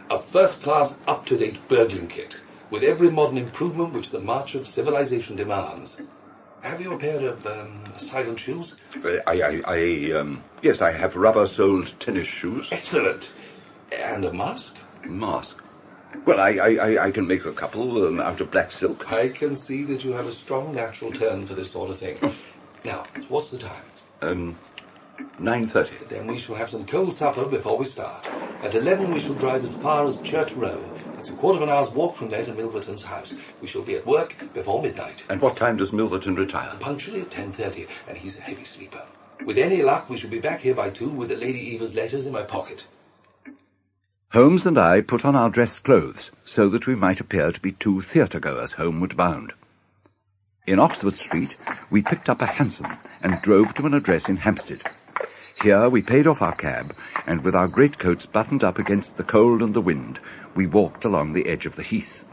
A 0.09 0.17
first-class, 0.17 0.95
up-to-date 1.09 1.67
burgling 1.67 2.07
kit, 2.07 2.37
with 2.69 2.83
every 2.83 3.09
modern 3.09 3.37
improvement 3.37 3.91
which 3.91 4.11
the 4.11 4.21
march 4.21 4.55
of 4.55 4.65
civilization 4.65 5.35
demands. 5.35 5.97
Have 6.61 6.79
you 6.79 6.93
a 6.93 6.97
pair 6.97 7.27
of 7.27 7.45
um, 7.45 7.83
silent 7.97 8.39
shoes? 8.39 8.75
I, 9.03 9.19
I, 9.27 9.61
I, 9.67 10.11
um, 10.17 10.41
yes, 10.61 10.81
I 10.81 10.93
have 10.93 11.17
rubber-soled 11.17 11.99
tennis 11.99 12.27
shoes. 12.27 12.69
Excellent. 12.71 13.29
And 13.91 14.23
a 14.23 14.31
mask? 14.31 14.77
Mask. 15.03 15.61
Well, 16.25 16.39
I, 16.39 16.51
I, 16.51 16.69
I- 16.75 17.05
I 17.05 17.11
can 17.11 17.27
make 17.27 17.45
a 17.45 17.51
couple 17.53 18.05
um, 18.05 18.19
out 18.19 18.39
of 18.41 18.51
black 18.51 18.71
silk. 18.71 19.11
I 19.11 19.29
can 19.29 19.55
see 19.55 19.83
that 19.85 20.03
you 20.03 20.11
have 20.13 20.27
a 20.27 20.31
strong 20.31 20.73
natural 20.73 21.11
turn 21.11 21.45
for 21.47 21.53
this 21.53 21.71
sort 21.71 21.89
of 21.89 21.97
thing. 21.97 22.17
Now, 22.85 23.05
what's 23.29 23.49
the 23.49 23.57
time? 23.57 23.83
Um, 24.21 24.55
nine 25.39 25.65
thirty. 25.65 25.95
Then 26.09 26.27
we 26.27 26.37
shall 26.37 26.55
have 26.55 26.69
some 26.69 26.85
cold 26.85 27.13
supper 27.13 27.45
before 27.45 27.77
we 27.77 27.85
start. 27.85 28.25
At 28.63 28.75
11 28.75 29.11
we 29.13 29.19
shall 29.19 29.33
drive 29.33 29.63
as 29.63 29.73
far 29.75 30.05
as 30.05 30.17
Church 30.21 30.53
Row. 30.53 30.81
It's 31.19 31.29
a 31.29 31.33
quarter 31.33 31.57
of 31.57 31.63
an 31.63 31.69
hour's 31.69 31.89
walk 31.89 32.15
from 32.15 32.29
there 32.29 32.45
to 32.45 32.53
Milverton's 32.53 33.03
house. 33.03 33.33
We 33.61 33.67
shall 33.67 33.81
be 33.81 33.95
at 33.95 34.05
work 34.05 34.35
before 34.53 34.81
midnight. 34.81 35.23
And 35.29 35.41
what 35.41 35.55
time 35.57 35.77
does 35.77 35.91
Milverton 35.91 36.37
retire? 36.37 36.73
Punctually 36.79 37.21
at 37.21 37.29
10.30, 37.29 37.87
and 38.07 38.17
he's 38.17 38.37
a 38.37 38.41
heavy 38.41 38.63
sleeper. 38.65 39.01
With 39.45 39.57
any 39.57 39.81
luck, 39.81 40.09
we 40.09 40.17
shall 40.17 40.29
be 40.29 40.39
back 40.39 40.61
here 40.61 40.73
by 40.75 40.89
2 40.89 41.09
with 41.09 41.29
the 41.29 41.35
Lady 41.35 41.59
Eva's 41.73 41.93
letters 41.95 42.25
in 42.25 42.33
my 42.33 42.43
pocket. 42.43 42.85
Holmes 44.33 44.65
and 44.65 44.79
I 44.79 45.01
put 45.01 45.25
on 45.25 45.35
our 45.35 45.51
dress 45.51 45.77
clothes 45.83 46.31
so 46.43 46.67
that 46.69 46.87
we 46.87 46.95
might 46.95 47.19
appear 47.19 47.51
to 47.51 47.59
be 47.59 47.73
two 47.73 48.01
theatre-goers 48.01 48.71
homeward 48.71 49.15
bound. 49.15 49.53
In 50.65 50.79
Oxford 50.79 51.15
Street, 51.17 51.55
we 51.91 52.01
picked 52.01 52.29
up 52.29 52.41
a 52.41 52.47
hansom 52.47 52.87
and 53.21 53.39
drove 53.43 53.75
to 53.75 53.85
an 53.85 53.93
address 53.93 54.23
in 54.27 54.37
Hampstead. 54.37 54.81
Here 55.61 55.87
we 55.87 56.01
paid 56.01 56.25
off 56.25 56.41
our 56.41 56.55
cab, 56.55 56.95
and 57.27 57.43
with 57.43 57.53
our 57.53 57.67
greatcoats 57.67 58.25
buttoned 58.25 58.63
up 58.63 58.79
against 58.79 59.17
the 59.17 59.23
cold 59.23 59.61
and 59.61 59.75
the 59.75 59.81
wind, 59.81 60.17
we 60.55 60.65
walked 60.65 61.05
along 61.05 61.33
the 61.33 61.47
edge 61.47 61.67
of 61.67 61.75
the 61.75 61.83
heath. 61.83 62.25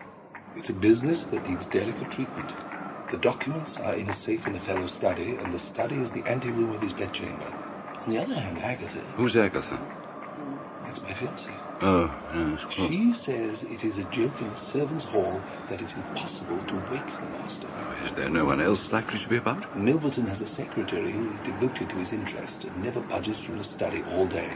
It's 0.56 0.70
a 0.70 0.72
business 0.72 1.26
that 1.26 1.46
needs 1.46 1.66
delicate 1.66 2.10
treatment. 2.10 2.50
The 3.10 3.18
documents 3.18 3.76
are 3.76 3.94
in 3.94 4.08
a 4.08 4.14
safe 4.14 4.46
in 4.46 4.54
the 4.54 4.60
fellow's 4.60 4.92
study, 4.92 5.34
and 5.34 5.52
the 5.52 5.58
study 5.58 5.96
is 5.96 6.12
the 6.12 6.26
anteroom 6.26 6.72
of 6.72 6.80
his 6.80 6.94
bedchamber. 6.94 7.52
On 8.06 8.10
the 8.10 8.22
other 8.22 8.36
hand, 8.36 8.58
Agatha, 8.58 9.00
Who's 9.16 9.36
Agatha? 9.36 9.99
That's 10.90 11.02
my 11.02 11.12
fiancée. 11.12 11.54
Oh, 11.82 12.12
yes. 12.34 12.60
Oh, 12.78 12.88
She 12.88 13.12
says 13.12 13.62
it 13.64 13.84
is 13.84 13.98
a 13.98 14.04
joke 14.04 14.40
in 14.40 14.50
the 14.50 14.56
servants' 14.56 15.04
hall 15.04 15.40
that 15.68 15.80
it's 15.80 15.92
impossible 15.94 16.58
to 16.58 16.74
wake 16.90 17.06
the 17.06 17.38
master. 17.38 17.68
Oh, 17.78 18.04
is 18.04 18.14
there 18.14 18.28
no 18.28 18.44
one 18.44 18.60
else 18.60 18.90
likely 18.90 19.20
to 19.20 19.28
be 19.28 19.36
about? 19.36 19.62
Milverton 19.76 20.26
has 20.26 20.40
a 20.40 20.48
secretary 20.48 21.12
who 21.12 21.32
is 21.32 21.40
devoted 21.40 21.88
to 21.90 21.96
his 21.96 22.12
interest 22.12 22.64
and 22.64 22.82
never 22.82 23.00
budges 23.00 23.38
from 23.38 23.58
the 23.58 23.64
study 23.64 24.02
all 24.10 24.26
day. 24.26 24.50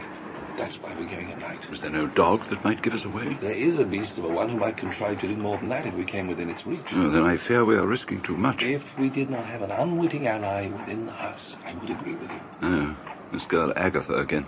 That's 0.57 0.75
why 0.81 0.93
we're 0.95 1.09
going 1.09 1.31
at 1.31 1.39
night. 1.39 1.69
Was 1.69 1.81
there 1.81 1.89
no 1.89 2.07
dog 2.07 2.43
that 2.45 2.63
might 2.63 2.81
give 2.81 2.93
us 2.93 3.05
away? 3.05 3.33
There 3.41 3.53
is 3.53 3.79
a 3.79 3.85
beast 3.85 4.17
of 4.17 4.25
a 4.25 4.29
one 4.29 4.49
who 4.49 4.57
might 4.57 4.77
contrive 4.77 5.19
to 5.21 5.27
do 5.27 5.37
more 5.37 5.57
than 5.57 5.69
that 5.69 5.85
if 5.85 5.93
we 5.93 6.03
came 6.03 6.27
within 6.27 6.49
its 6.49 6.65
reach. 6.65 6.93
Oh, 6.93 7.09
then 7.09 7.23
I 7.23 7.37
fear 7.37 7.63
we 7.63 7.75
are 7.75 7.85
risking 7.85 8.21
too 8.21 8.37
much. 8.37 8.61
If 8.61 8.97
we 8.97 9.09
did 9.09 9.29
not 9.29 9.45
have 9.45 9.61
an 9.61 9.71
unwitting 9.71 10.27
ally 10.27 10.67
within 10.67 11.05
the 11.05 11.11
house, 11.13 11.55
I 11.65 11.73
would 11.73 11.89
agree 11.89 12.15
with 12.15 12.29
you. 12.31 12.39
Oh, 12.61 12.95
this 13.33 13.45
girl 13.45 13.73
Agatha 13.75 14.15
again. 14.15 14.45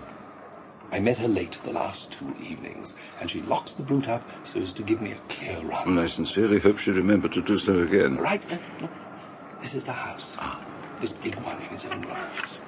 I 0.90 1.00
met 1.00 1.18
her 1.18 1.28
late 1.28 1.58
the 1.64 1.72
last 1.72 2.12
two 2.12 2.34
evenings, 2.40 2.94
and 3.20 3.30
she 3.30 3.42
locks 3.42 3.72
the 3.74 3.82
brute 3.82 4.08
up 4.08 4.22
so 4.44 4.60
as 4.60 4.72
to 4.74 4.82
give 4.82 5.02
me 5.02 5.12
a 5.12 5.18
clear 5.28 5.60
run. 5.60 5.96
Well, 5.96 6.04
I 6.04 6.08
sincerely 6.08 6.58
hope 6.58 6.78
she 6.78 6.90
remembered 6.90 7.32
to 7.34 7.42
do 7.42 7.58
so 7.58 7.80
again. 7.80 8.16
Right, 8.16 8.42
uh, 8.50 8.56
look, 8.80 8.90
this 9.60 9.74
is 9.74 9.84
the 9.84 9.92
house. 9.92 10.34
This 11.00 11.12
big 11.12 11.34
one 11.36 11.60
in 11.62 11.74
its 11.74 11.84
own 11.84 12.00
grounds. 12.00 12.58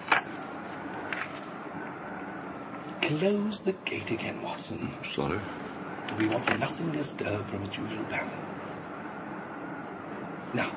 Close 3.01 3.63
the 3.63 3.73
gate 3.85 4.11
again, 4.11 4.41
Watson. 4.43 4.93
Sorry. 5.03 5.41
We 6.19 6.27
want 6.27 6.59
nothing 6.61 6.93
disturbed 6.93 7.49
from 7.49 7.63
its 7.65 7.77
usual 7.77 8.05
pattern. 8.05 8.31
Now, 10.53 10.71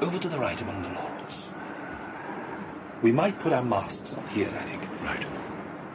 over 0.00 0.18
to 0.18 0.28
the 0.28 0.38
right 0.38 0.60
among 0.60 0.82
the 0.82 0.88
laurels. 0.88 1.48
We 3.02 3.12
might 3.12 3.38
put 3.40 3.52
our 3.52 3.62
masks 3.62 4.12
on 4.12 4.26
here, 4.28 4.50
I 4.58 4.62
think. 4.62 4.88
Right. 5.02 5.26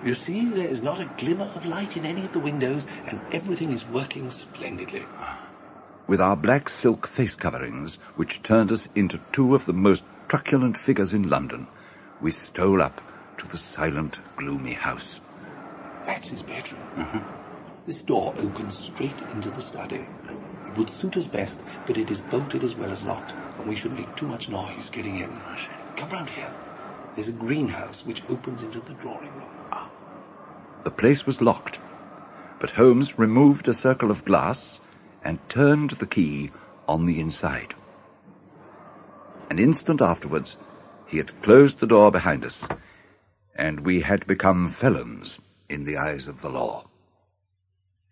You 0.04 0.16
see, 0.16 0.50
there 0.50 0.68
is 0.68 0.82
not 0.82 1.00
a 1.00 1.12
glimmer 1.18 1.52
of 1.56 1.66
light 1.66 1.96
in 1.96 2.06
any 2.06 2.26
of 2.26 2.34
the 2.34 2.40
windows, 2.40 2.88
and 3.06 3.22
everything 3.32 3.72
is 3.72 3.86
working 3.86 4.32
splendidly. 4.32 5.06
With 6.08 6.20
our 6.20 6.36
black 6.36 6.70
silk 6.82 7.08
face 7.08 7.36
coverings, 7.36 7.96
which 8.16 8.42
turned 8.42 8.72
us 8.72 8.88
into 8.96 9.20
two 9.32 9.54
of 9.54 9.66
the 9.66 9.74
most 9.74 10.04
truculent 10.28 10.78
figures 10.78 11.14
in 11.14 11.30
London, 11.30 11.68
we 12.20 12.32
stole 12.32 12.82
up 12.82 13.00
to 13.38 13.48
the 13.48 13.58
silent, 13.58 14.18
gloomy 14.38 14.74
house. 14.74 15.20
That's 16.06 16.30
his 16.30 16.42
bedroom. 16.42 16.82
Mm-hmm. 16.96 17.42
This 17.86 18.02
door 18.02 18.34
opens 18.38 18.78
straight 18.78 19.20
into 19.34 19.52
the 19.52 19.62
study. 19.62 20.06
It 20.68 20.78
would 20.78 20.90
suit 20.90 21.18
us 21.18 21.28
best, 21.28 21.62
but 21.86 21.98
it 21.98 22.10
is 22.10 22.22
bolted 22.22 22.64
as 22.64 22.76
well 22.76 22.92
as 22.92 23.04
locked, 23.04 23.34
and 23.60 23.68
we 23.70 23.76
should 23.76 23.94
make 23.94 24.16
too 24.16 24.28
much 24.28 24.50
noise 24.50 24.90
getting 24.90 25.20
in. 25.20 25.30
Oh, 25.30 25.68
Come 25.96 26.10
round 26.10 26.30
here. 26.30 26.52
There's 27.16 27.28
a 27.28 27.34
greenhouse 27.34 28.06
which 28.06 28.24
opens 28.30 28.62
into 28.62 28.80
the 28.80 28.94
drawing 28.94 29.32
room. 29.36 29.41
The 30.84 30.92
place 30.92 31.26
was 31.26 31.42
locked, 31.42 31.78
but 32.60 32.72
Holmes 32.72 33.20
removed 33.20 33.68
a 33.68 33.74
circle 33.74 34.10
of 34.10 34.26
glass 34.26 34.80
and 35.24 35.38
turned 35.48 35.98
the 36.00 36.08
key 36.08 36.52
on 36.88 37.06
the 37.06 37.20
inside. 37.20 37.74
An 39.50 39.60
instant 39.60 40.02
afterwards, 40.02 40.56
he 41.08 41.18
had 41.18 41.42
closed 41.44 41.80
the 41.80 41.88
door 41.88 42.12
behind 42.12 42.44
us, 42.44 42.62
and 43.56 43.82
we 43.82 44.02
had 44.02 44.26
become 44.26 44.70
felons 44.70 45.38
in 45.70 45.84
the 45.84 45.98
eyes 45.98 46.28
of 46.28 46.42
the 46.42 46.50
law. 46.50 46.88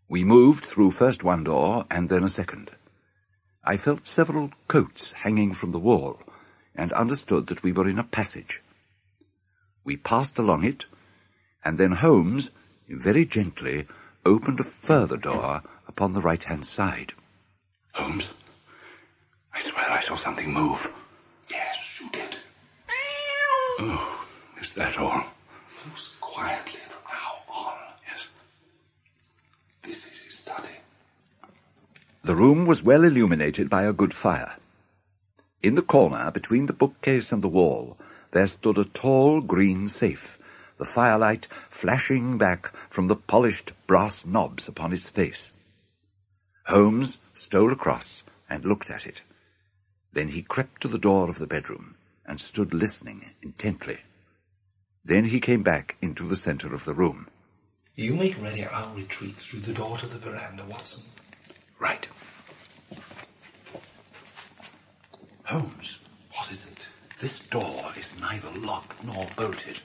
We 0.08 0.24
moved 0.24 0.66
through 0.66 0.92
first 0.92 1.24
one 1.24 1.44
door 1.44 1.86
and 1.90 2.10
then 2.10 2.24
a 2.24 2.30
second. 2.30 2.72
I 3.64 3.78
felt 3.78 4.08
several 4.08 4.52
coats 4.68 5.14
hanging 5.16 5.54
from 5.54 5.72
the 5.72 5.80
wall 5.80 6.20
and 6.76 6.92
understood 6.94 7.48
that 7.48 7.64
we 7.64 7.72
were 7.72 7.88
in 7.88 8.00
a 8.00 8.04
passage. 8.04 8.62
We 9.84 9.98
passed 9.98 10.38
along 10.38 10.66
it, 10.66 10.86
and 11.64 11.78
then 11.78 11.92
Holmes, 11.92 12.50
very 12.88 13.26
gently, 13.26 13.88
opened 14.26 14.60
a 14.60 14.64
further 14.64 15.18
door 15.18 15.62
upon 15.88 16.14
the 16.14 16.22
right-hand 16.22 16.66
side. 16.66 17.14
Holmes, 17.94 18.34
I 19.54 19.62
swear 19.62 19.92
I 19.92 20.02
saw 20.02 20.16
something 20.16 20.54
move. 20.54 20.86
Yes, 21.50 22.00
you 22.02 22.10
did. 22.12 22.36
Oh, 23.80 24.26
is 24.62 24.74
that 24.74 24.98
all? 24.98 25.24
Most 25.88 26.20
quietly 26.20 26.80
from 26.86 27.02
now 27.12 27.54
on. 27.54 27.78
Yes. 28.08 28.28
This 29.84 30.06
is 30.06 30.20
his 30.20 30.38
study. 30.38 30.76
The 32.24 32.36
room 32.36 32.66
was 32.66 32.84
well 32.84 33.04
illuminated 33.04 33.70
by 33.70 33.84
a 33.84 33.94
good 33.94 34.14
fire. 34.14 34.56
In 35.62 35.76
the 35.76 35.82
corner, 35.82 36.32
between 36.32 36.66
the 36.68 36.74
bookcase 36.74 37.32
and 37.32 37.42
the 37.42 37.48
wall, 37.48 37.98
there 38.32 38.48
stood 38.48 38.78
a 38.78 38.86
tall 38.86 39.42
green 39.42 39.88
safe, 39.88 40.39
the 40.80 40.86
firelight 40.86 41.46
flashing 41.70 42.38
back 42.38 42.74
from 42.90 43.08
the 43.08 43.16
polished 43.16 43.74
brass 43.86 44.26
knobs 44.26 44.68
upon 44.68 44.94
its 44.94 45.08
face. 45.08 45.52
Holmes 46.66 47.18
stole 47.36 47.72
across 47.72 48.24
and 48.50 48.64
looked 48.64 48.90
at 48.90 49.06
it. 49.06 49.22
Then 50.14 50.30
he 50.30 50.42
crept 50.42 50.82
to 50.82 50.88
the 50.88 50.98
door 50.98 51.30
of 51.30 51.38
the 51.38 51.48
bedroom 51.48 51.96
and 52.26 52.40
stood 52.40 52.74
listening 52.74 53.26
intently. 53.44 54.00
Then 55.04 55.26
he 55.26 55.40
came 55.40 55.64
back 55.64 55.96
into 56.02 56.28
the 56.28 56.36
center 56.36 56.74
of 56.74 56.86
the 56.86 56.94
room. 56.94 57.28
You 57.96 58.16
make 58.16 58.42
ready 58.42 58.66
our 58.66 58.96
retreat 58.96 59.36
through 59.36 59.62
the 59.62 59.74
door 59.74 59.98
to 59.98 60.08
the 60.08 60.18
veranda, 60.18 60.66
Watson. 60.66 61.04
Right. 61.80 62.08
Holmes, 65.44 65.98
what 66.32 66.52
is 66.52 66.66
it? 66.68 66.88
This 67.20 67.40
door 67.40 67.92
is 67.98 68.18
neither 68.22 68.52
locked 68.60 69.04
nor 69.04 69.28
bolted. 69.36 69.82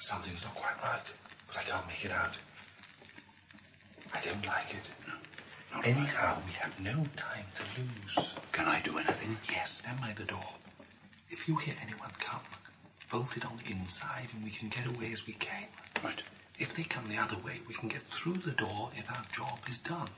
Something's 0.00 0.42
not 0.42 0.54
quite 0.54 0.82
right, 0.82 1.06
but 1.46 1.58
I 1.58 1.62
can't 1.62 1.86
make 1.86 2.04
it 2.04 2.10
out. 2.10 2.34
I 4.12 4.20
don't 4.20 4.44
like 4.46 4.70
it. 4.70 4.88
Anyhow, 5.84 6.38
we 6.46 6.52
have 6.52 6.80
no 6.80 7.04
time 7.16 7.46
to 7.56 7.80
lose. 7.80 8.34
Can 8.52 8.66
I 8.66 8.80
do 8.80 8.98
anything? 8.98 9.36
Yes, 9.50 9.78
stand 9.78 10.00
by 10.00 10.12
the 10.16 10.24
door. 10.24 10.48
If 11.30 11.46
you 11.46 11.56
hear 11.56 11.74
anyone 11.82 12.10
come, 12.18 12.40
bolt 13.10 13.36
it 13.36 13.46
on 13.46 13.58
the 13.58 13.70
inside 13.70 14.28
and 14.34 14.42
we 14.42 14.50
can 14.50 14.68
get 14.68 14.86
away 14.86 15.12
as 15.12 15.26
we 15.26 15.34
came. 15.34 15.68
Right. 16.02 16.22
If 16.58 16.74
they 16.74 16.82
come 16.82 17.06
the 17.06 17.18
other 17.18 17.36
way, 17.36 17.60
we 17.68 17.74
can 17.74 17.88
get 17.88 18.02
through 18.12 18.38
the 18.38 18.52
door 18.52 18.90
if 18.96 19.08
our 19.10 19.24
job 19.34 19.60
is 19.70 19.80
done. 19.80 20.08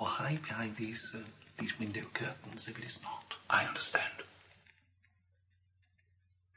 Or 0.00 0.06
hide 0.06 0.42
behind 0.42 0.76
these 0.76 1.10
uh, 1.14 1.18
these 1.58 1.78
window 1.78 2.02
curtains 2.14 2.68
if 2.68 2.78
it 2.78 2.84
is 2.84 3.00
not. 3.02 3.34
I 3.50 3.64
understand. 3.64 4.22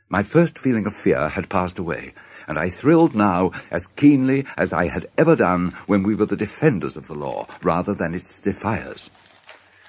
My 0.07 0.23
first 0.23 0.57
feeling 0.59 0.85
of 0.85 0.93
fear 0.93 1.29
had 1.29 1.49
passed 1.49 1.79
away, 1.79 2.13
and 2.47 2.57
I 2.57 2.69
thrilled 2.69 3.15
now 3.15 3.51
as 3.71 3.85
keenly 3.95 4.45
as 4.57 4.73
I 4.73 4.87
had 4.87 5.07
ever 5.17 5.35
done 5.35 5.75
when 5.87 6.03
we 6.03 6.15
were 6.15 6.25
the 6.25 6.35
defenders 6.35 6.97
of 6.97 7.07
the 7.07 7.15
law 7.15 7.47
rather 7.63 7.93
than 7.93 8.13
its 8.13 8.41
defiers. 8.41 9.09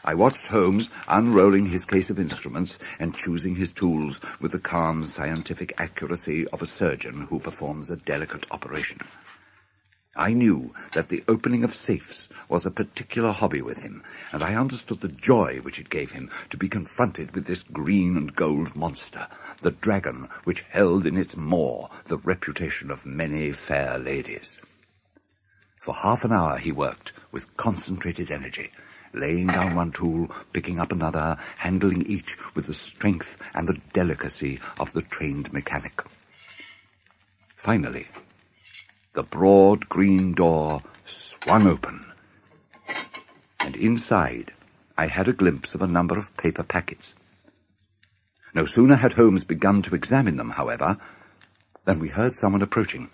I 0.04 0.14
watched 0.14 0.46
Holmes 0.46 0.88
unrolling 1.08 1.66
his 1.66 1.84
case 1.84 2.10
of 2.10 2.20
instruments 2.20 2.78
and 3.00 3.16
choosing 3.16 3.56
his 3.56 3.72
tools 3.72 4.20
with 4.40 4.52
the 4.52 4.60
calm 4.60 5.04
scientific 5.04 5.74
accuracy 5.78 6.46
of 6.48 6.62
a 6.62 6.66
surgeon 6.66 7.22
who 7.22 7.40
performs 7.40 7.90
a 7.90 7.96
delicate 7.96 8.46
operation. 8.52 9.00
I 10.14 10.32
knew 10.32 10.72
that 10.94 11.08
the 11.10 11.24
opening 11.28 11.62
of 11.62 11.74
safes 11.74 12.28
was 12.48 12.64
a 12.64 12.70
particular 12.70 13.32
hobby 13.32 13.60
with 13.60 13.80
him, 13.80 14.02
and 14.32 14.42
I 14.42 14.54
understood 14.54 15.00
the 15.00 15.08
joy 15.08 15.58
which 15.62 15.78
it 15.78 15.90
gave 15.90 16.12
him 16.12 16.30
to 16.50 16.56
be 16.56 16.68
confronted 16.68 17.34
with 17.34 17.46
this 17.46 17.62
green 17.64 18.16
and 18.16 18.34
gold 18.34 18.74
monster, 18.74 19.26
the 19.62 19.70
dragon 19.70 20.28
which 20.44 20.64
held 20.70 21.06
in 21.06 21.16
its 21.16 21.36
maw 21.36 21.88
the 22.06 22.18
reputation 22.18 22.90
of 22.90 23.06
many 23.06 23.52
fair 23.52 23.98
ladies. 23.98 24.58
For 25.80 25.94
half 25.94 26.24
an 26.24 26.32
hour 26.32 26.58
he 26.58 26.72
worked 26.72 27.12
with 27.32 27.56
concentrated 27.56 28.30
energy, 28.30 28.70
laying 29.12 29.46
down 29.46 29.74
one 29.74 29.92
tool, 29.92 30.28
picking 30.52 30.78
up 30.78 30.92
another, 30.92 31.38
handling 31.58 32.02
each 32.06 32.36
with 32.54 32.66
the 32.66 32.74
strength 32.74 33.38
and 33.54 33.68
the 33.68 33.80
delicacy 33.92 34.60
of 34.78 34.92
the 34.92 35.02
trained 35.02 35.52
mechanic. 35.52 36.02
Finally, 37.56 38.06
the 39.14 39.22
broad 39.22 39.88
green 39.88 40.34
door 40.34 40.82
swung 41.06 41.66
open, 41.66 42.04
and 43.60 43.76
inside 43.76 44.52
I 44.98 45.06
had 45.06 45.28
a 45.28 45.32
glimpse 45.32 45.74
of 45.74 45.82
a 45.82 45.86
number 45.86 46.18
of 46.18 46.36
paper 46.36 46.62
packets. 46.62 47.14
No 48.56 48.64
sooner 48.64 48.96
had 48.96 49.12
Holmes 49.12 49.44
begun 49.44 49.82
to 49.82 49.94
examine 49.94 50.38
them, 50.38 50.48
however, 50.48 50.96
than 51.84 51.98
we 51.98 52.08
heard 52.08 52.34
someone 52.34 52.62
approaching. 52.62 53.10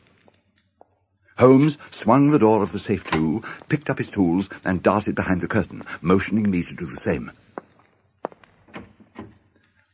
Holmes 1.36 1.76
swung 1.90 2.30
the 2.30 2.38
door 2.38 2.62
of 2.62 2.70
the 2.70 2.78
safe 2.78 3.02
to, 3.10 3.42
picked 3.68 3.90
up 3.90 3.98
his 3.98 4.08
tools, 4.08 4.48
and 4.64 4.84
darted 4.84 5.16
behind 5.16 5.40
the 5.40 5.48
curtain, 5.48 5.82
motioning 6.00 6.48
me 6.48 6.62
to 6.62 6.76
do 6.76 6.86
the 6.86 7.00
same. 7.04 7.32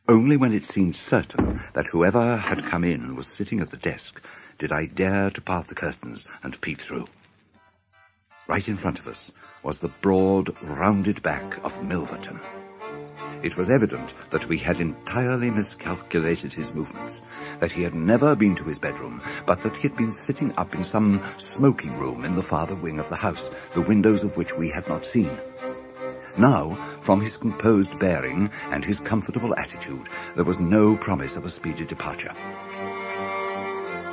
Only 0.07 0.37
when 0.37 0.53
it 0.53 0.67
seemed 0.71 0.95
certain 1.09 1.61
that 1.73 1.87
whoever 1.91 2.37
had 2.37 2.65
come 2.65 2.83
in 2.83 3.15
was 3.15 3.35
sitting 3.35 3.59
at 3.59 3.71
the 3.71 3.77
desk 3.77 4.21
did 4.59 4.71
I 4.71 4.85
dare 4.85 5.31
to 5.31 5.41
part 5.41 5.67
the 5.67 5.73
curtains 5.73 6.27
and 6.43 6.61
peep 6.61 6.79
through. 6.79 7.07
Right 8.47 8.67
in 8.67 8.77
front 8.77 8.99
of 8.99 9.07
us 9.07 9.31
was 9.63 9.79
the 9.79 9.87
broad, 9.87 10.55
rounded 10.61 11.23
back 11.23 11.57
of 11.63 11.73
Milverton. 11.83 12.39
It 13.41 13.55
was 13.55 13.69
evident 13.69 14.13
that 14.31 14.49
we 14.49 14.57
had 14.57 14.81
entirely 14.81 15.49
miscalculated 15.49 16.51
his 16.51 16.73
movements, 16.73 17.21
that 17.61 17.71
he 17.71 17.83
had 17.83 17.93
never 17.93 18.35
been 18.35 18.53
to 18.57 18.65
his 18.65 18.77
bedroom, 18.77 19.21
but 19.45 19.63
that 19.63 19.73
he 19.75 19.83
had 19.83 19.95
been 19.95 20.11
sitting 20.11 20.53
up 20.57 20.75
in 20.75 20.83
some 20.83 21.21
smoking 21.37 21.97
room 21.97 22.25
in 22.25 22.35
the 22.35 22.43
farther 22.43 22.75
wing 22.75 22.99
of 22.99 23.07
the 23.07 23.15
house, 23.15 23.41
the 23.73 23.81
windows 23.81 24.23
of 24.23 24.35
which 24.35 24.57
we 24.57 24.69
had 24.69 24.85
not 24.89 25.05
seen. 25.05 25.31
Now, 26.37 26.73
from 27.01 27.21
his 27.21 27.37
composed 27.37 27.97
bearing 27.97 28.51
and 28.71 28.83
his 28.83 28.99
comfortable 28.99 29.55
attitude, 29.55 30.09
there 30.35 30.43
was 30.43 30.59
no 30.59 30.97
promise 30.97 31.37
of 31.37 31.45
a 31.45 31.51
speedy 31.51 31.85
departure. 31.85 32.33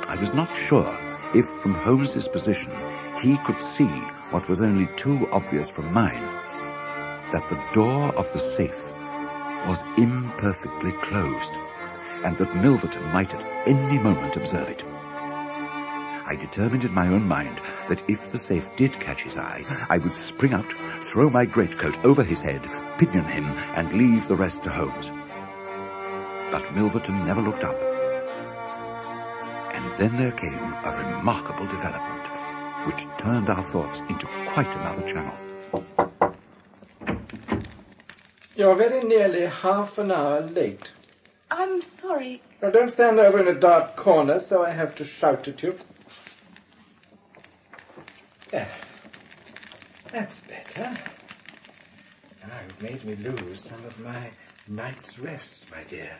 I 0.07 0.17
was 0.21 0.33
not 0.33 0.49
sure 0.69 0.97
if 1.35 1.45
from 1.61 1.73
Holmes's 1.73 2.29
position 2.29 2.71
he 3.21 3.37
could 3.45 3.57
see 3.77 3.93
what 4.31 4.47
was 4.47 4.61
only 4.61 4.87
too 4.95 5.27
obvious 5.33 5.69
from 5.69 5.91
mine, 5.93 6.23
that 7.33 7.43
the 7.49 7.61
door 7.73 8.15
of 8.15 8.31
the 8.31 8.55
safe 8.55 8.96
was 9.67 9.79
imperfectly 9.97 10.93
closed, 10.93 11.51
and 12.23 12.37
that 12.37 12.55
Milverton 12.55 13.11
might 13.11 13.33
at 13.33 13.67
any 13.67 13.99
moment 13.99 14.35
observe 14.35 14.69
it. 14.69 14.83
I 16.29 16.35
determined 16.35 16.83
in 16.83 16.93
my 16.93 17.07
own 17.07 17.27
mind 17.27 17.61
that 17.89 18.03
if 18.09 18.31
the 18.31 18.39
safe 18.39 18.69
did 18.75 18.99
catch 18.99 19.21
his 19.21 19.37
eye, 19.37 19.63
I 19.89 19.97
would 19.97 20.13
spring 20.13 20.53
out, 20.53 20.71
throw 21.11 21.29
my 21.29 21.45
greatcoat 21.45 22.03
over 22.03 22.23
his 22.23 22.39
head, 22.39 22.63
pinion 22.97 23.25
him, 23.25 23.45
and 23.75 23.93
leave 23.93 24.27
the 24.27 24.35
rest 24.35 24.63
to 24.63 24.69
Holmes. 24.69 25.07
But 26.51 26.73
Milverton 26.73 27.25
never 27.25 27.41
looked 27.41 27.63
up. 27.63 27.75
And 29.73 29.99
then 29.99 30.17
there 30.17 30.31
came 30.31 30.53
a 30.53 31.15
remarkable 31.15 31.65
development, 31.65 32.87
which 32.87 33.05
turned 33.19 33.49
our 33.49 33.63
thoughts 33.63 33.99
into 34.09 34.27
quite 34.51 34.67
another 34.67 35.07
channel. 35.07 36.16
You're 38.57 38.75
very 38.75 39.03
nearly 39.03 39.45
half 39.45 39.99
an 39.99 40.11
hour 40.11 40.41
late. 40.41 40.91
I'm 41.51 41.79
sorry. 41.83 42.41
Now 42.59 42.71
don't 42.71 42.89
stand 42.89 43.19
over 43.19 43.39
in 43.39 43.47
a 43.47 43.53
dark 43.53 43.95
corner 43.95 44.39
so 44.39 44.65
I 44.65 44.71
have 44.71 44.95
to 44.95 45.03
shout 45.03 45.47
at 45.47 45.61
you. 45.61 45.77
There. 48.49 48.67
That's 50.11 50.39
better. 50.39 50.97
Now 52.41 52.57
you've 52.65 52.81
made 52.81 53.05
me 53.05 53.15
lose 53.29 53.61
some 53.61 53.85
of 53.85 53.99
my 53.99 54.31
night's 54.67 55.19
rest, 55.19 55.69
my 55.69 55.83
dear. 55.83 56.13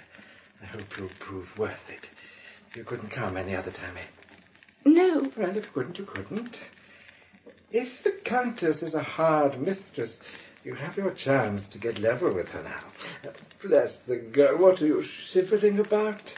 I 0.62 0.68
hope 0.68 0.96
you'll 0.96 1.10
prove 1.18 1.58
worth 1.58 1.90
it. 1.90 2.08
You 2.76 2.84
couldn't 2.84 3.10
come 3.10 3.36
any 3.36 3.56
other 3.56 3.72
time, 3.72 3.98
eh? 3.98 4.30
No. 4.86 5.32
Well, 5.36 5.58
if 5.58 5.66
you 5.66 5.72
couldn't, 5.74 5.98
you 5.98 6.06
couldn't. 6.06 6.60
If 7.72 8.04
the 8.04 8.12
Countess 8.12 8.84
is 8.84 8.94
a 8.94 9.02
hard 9.02 9.60
mistress, 9.60 10.20
you 10.68 10.74
have 10.74 10.98
your 10.98 11.12
chance 11.12 11.70
to 11.70 11.78
get 11.78 11.98
level 11.98 12.34
with 12.34 12.52
her 12.52 12.62
now. 12.62 13.32
Bless 13.64 14.04
the 14.04 14.18
girl, 14.18 14.58
what 14.58 14.82
are 14.82 14.88
you 14.88 15.02
shivering 15.02 15.80
about? 15.80 16.36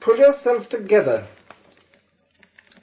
Pull 0.00 0.16
yourself 0.16 0.70
together. 0.70 1.26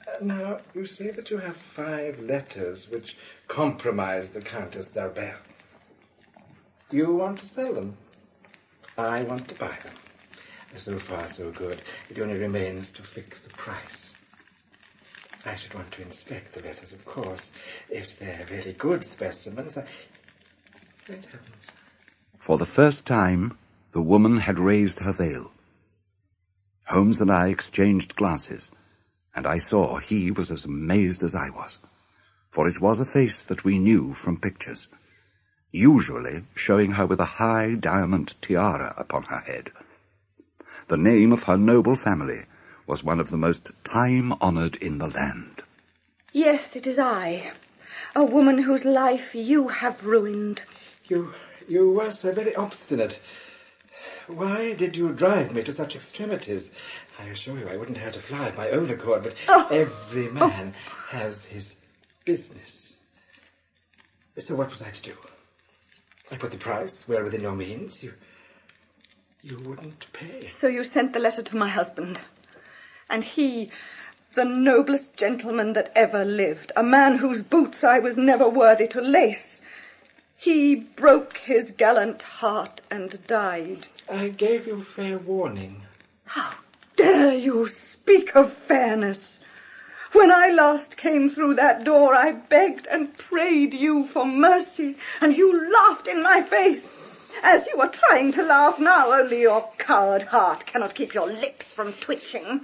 Uh, 0.06 0.24
now, 0.24 0.58
you 0.76 0.86
say 0.86 1.10
that 1.10 1.30
you 1.32 1.38
have 1.38 1.56
five 1.56 2.20
letters 2.20 2.88
which 2.88 3.18
compromise 3.48 4.28
the 4.28 4.40
Countess 4.40 4.92
d'Albert. 4.92 5.40
You 6.92 7.12
want 7.12 7.40
to 7.40 7.44
sell 7.44 7.74
them. 7.74 7.96
I 8.96 9.22
want 9.22 9.48
to 9.48 9.56
buy 9.56 9.76
them. 9.82 9.94
So 10.76 10.96
far, 10.96 11.26
so 11.26 11.50
good. 11.50 11.82
It 12.08 12.20
only 12.20 12.38
remains 12.38 12.92
to 12.92 13.02
fix 13.02 13.46
the 13.46 13.54
price. 13.54 14.14
I 15.44 15.54
should 15.54 15.74
want 15.74 15.90
to 15.92 16.02
inspect 16.02 16.52
the 16.52 16.62
letters, 16.62 16.92
of 16.92 17.04
course. 17.04 17.50
If 17.88 18.18
they're 18.18 18.46
really 18.50 18.74
good 18.74 19.02
specimens, 19.02 19.78
I... 19.78 19.86
Great 21.08 21.24
heavens. 21.24 21.70
For 22.38 22.58
the 22.58 22.66
first 22.66 23.06
time, 23.06 23.56
the 23.94 24.02
woman 24.02 24.40
had 24.40 24.58
raised 24.58 24.98
her 24.98 25.12
veil. 25.12 25.50
Holmes 26.84 27.18
and 27.22 27.32
I 27.32 27.48
exchanged 27.48 28.14
glances, 28.14 28.70
and 29.34 29.46
I 29.46 29.56
saw 29.70 30.00
he 30.00 30.30
was 30.30 30.50
as 30.50 30.66
amazed 30.66 31.22
as 31.22 31.34
I 31.34 31.48
was, 31.48 31.78
for 32.50 32.68
it 32.68 32.82
was 32.82 33.00
a 33.00 33.06
face 33.06 33.42
that 33.48 33.64
we 33.64 33.78
knew 33.78 34.12
from 34.12 34.38
pictures, 34.38 34.88
usually 35.72 36.44
showing 36.54 36.92
her 36.92 37.06
with 37.06 37.20
a 37.20 37.38
high 37.40 37.76
diamond 37.80 38.34
tiara 38.42 38.94
upon 38.98 39.22
her 39.22 39.40
head. 39.40 39.70
The 40.88 40.98
name 40.98 41.32
of 41.32 41.44
her 41.44 41.56
noble 41.56 41.96
family 41.96 42.44
was 42.86 43.02
one 43.02 43.18
of 43.18 43.30
the 43.30 43.38
most 43.38 43.70
time-honored 43.82 44.76
in 44.76 44.98
the 44.98 45.08
land. 45.08 45.62
Yes, 46.34 46.76
it 46.76 46.86
is 46.86 46.98
I. 46.98 47.52
A 48.14 48.26
woman 48.26 48.58
whose 48.58 48.84
life 48.84 49.34
you 49.34 49.68
have 49.68 50.04
ruined. 50.04 50.64
You, 51.08 51.32
you 51.66 51.90
were 51.90 52.10
so 52.10 52.32
very 52.32 52.54
obstinate. 52.54 53.20
Why 54.26 54.74
did 54.74 54.94
you 54.96 55.12
drive 55.12 55.54
me 55.54 55.62
to 55.62 55.72
such 55.72 55.96
extremities? 55.96 56.72
I 57.18 57.24
assure 57.24 57.58
you 57.58 57.68
I 57.68 57.76
wouldn't 57.76 57.98
have 57.98 58.12
to 58.12 58.18
fly 58.20 58.48
of 58.48 58.56
my 58.56 58.68
own 58.70 58.90
accord, 58.90 59.22
but 59.22 59.34
Oh. 59.48 59.66
every 59.70 60.28
oh. 60.28 60.32
man 60.32 60.74
has 61.08 61.46
his 61.46 61.76
business. 62.24 62.96
So 64.36 64.54
what 64.54 64.70
was 64.70 64.82
I 64.82 64.90
to 64.90 65.02
do? 65.02 65.14
I 66.30 66.36
put 66.36 66.50
the 66.50 66.58
price 66.58 67.04
well 67.08 67.24
within 67.24 67.40
your 67.40 67.56
means. 67.56 68.04
You, 68.04 68.12
you 69.42 69.58
wouldn't 69.60 70.12
pay. 70.12 70.46
So 70.46 70.68
you 70.68 70.84
sent 70.84 71.14
the 71.14 71.20
letter 71.20 71.42
to 71.42 71.56
my 71.56 71.68
husband. 71.68 72.20
And 73.08 73.24
he, 73.24 73.70
the 74.34 74.44
noblest 74.44 75.16
gentleman 75.16 75.72
that 75.72 75.90
ever 75.96 76.24
lived, 76.24 76.70
a 76.76 76.82
man 76.82 77.16
whose 77.16 77.42
boots 77.42 77.82
I 77.82 77.98
was 77.98 78.18
never 78.18 78.46
worthy 78.46 78.86
to 78.88 79.00
lace, 79.00 79.57
he 80.40 80.76
broke 80.76 81.38
his 81.38 81.72
gallant 81.72 82.22
heart 82.22 82.80
and 82.92 83.18
died. 83.26 83.88
I 84.08 84.28
gave 84.28 84.68
you 84.68 84.84
fair 84.84 85.18
warning. 85.18 85.82
How 86.26 86.54
dare 86.94 87.34
you 87.34 87.66
speak 87.66 88.36
of 88.36 88.52
fairness? 88.52 89.40
When 90.12 90.30
I 90.30 90.50
last 90.50 90.96
came 90.96 91.28
through 91.28 91.54
that 91.54 91.82
door, 91.82 92.14
I 92.14 92.30
begged 92.30 92.86
and 92.86 93.18
prayed 93.18 93.74
you 93.74 94.04
for 94.04 94.24
mercy, 94.24 94.96
and 95.20 95.36
you 95.36 95.70
laughed 95.72 96.06
in 96.06 96.22
my 96.22 96.40
face, 96.40 97.34
as 97.42 97.66
you 97.66 97.80
are 97.80 97.90
trying 97.90 98.32
to 98.34 98.42
laugh 98.44 98.78
now, 98.78 99.10
only 99.12 99.40
your 99.40 99.68
coward 99.76 100.22
heart 100.22 100.66
cannot 100.66 100.94
keep 100.94 101.14
your 101.14 101.26
lips 101.26 101.74
from 101.74 101.94
twitching. 101.94 102.60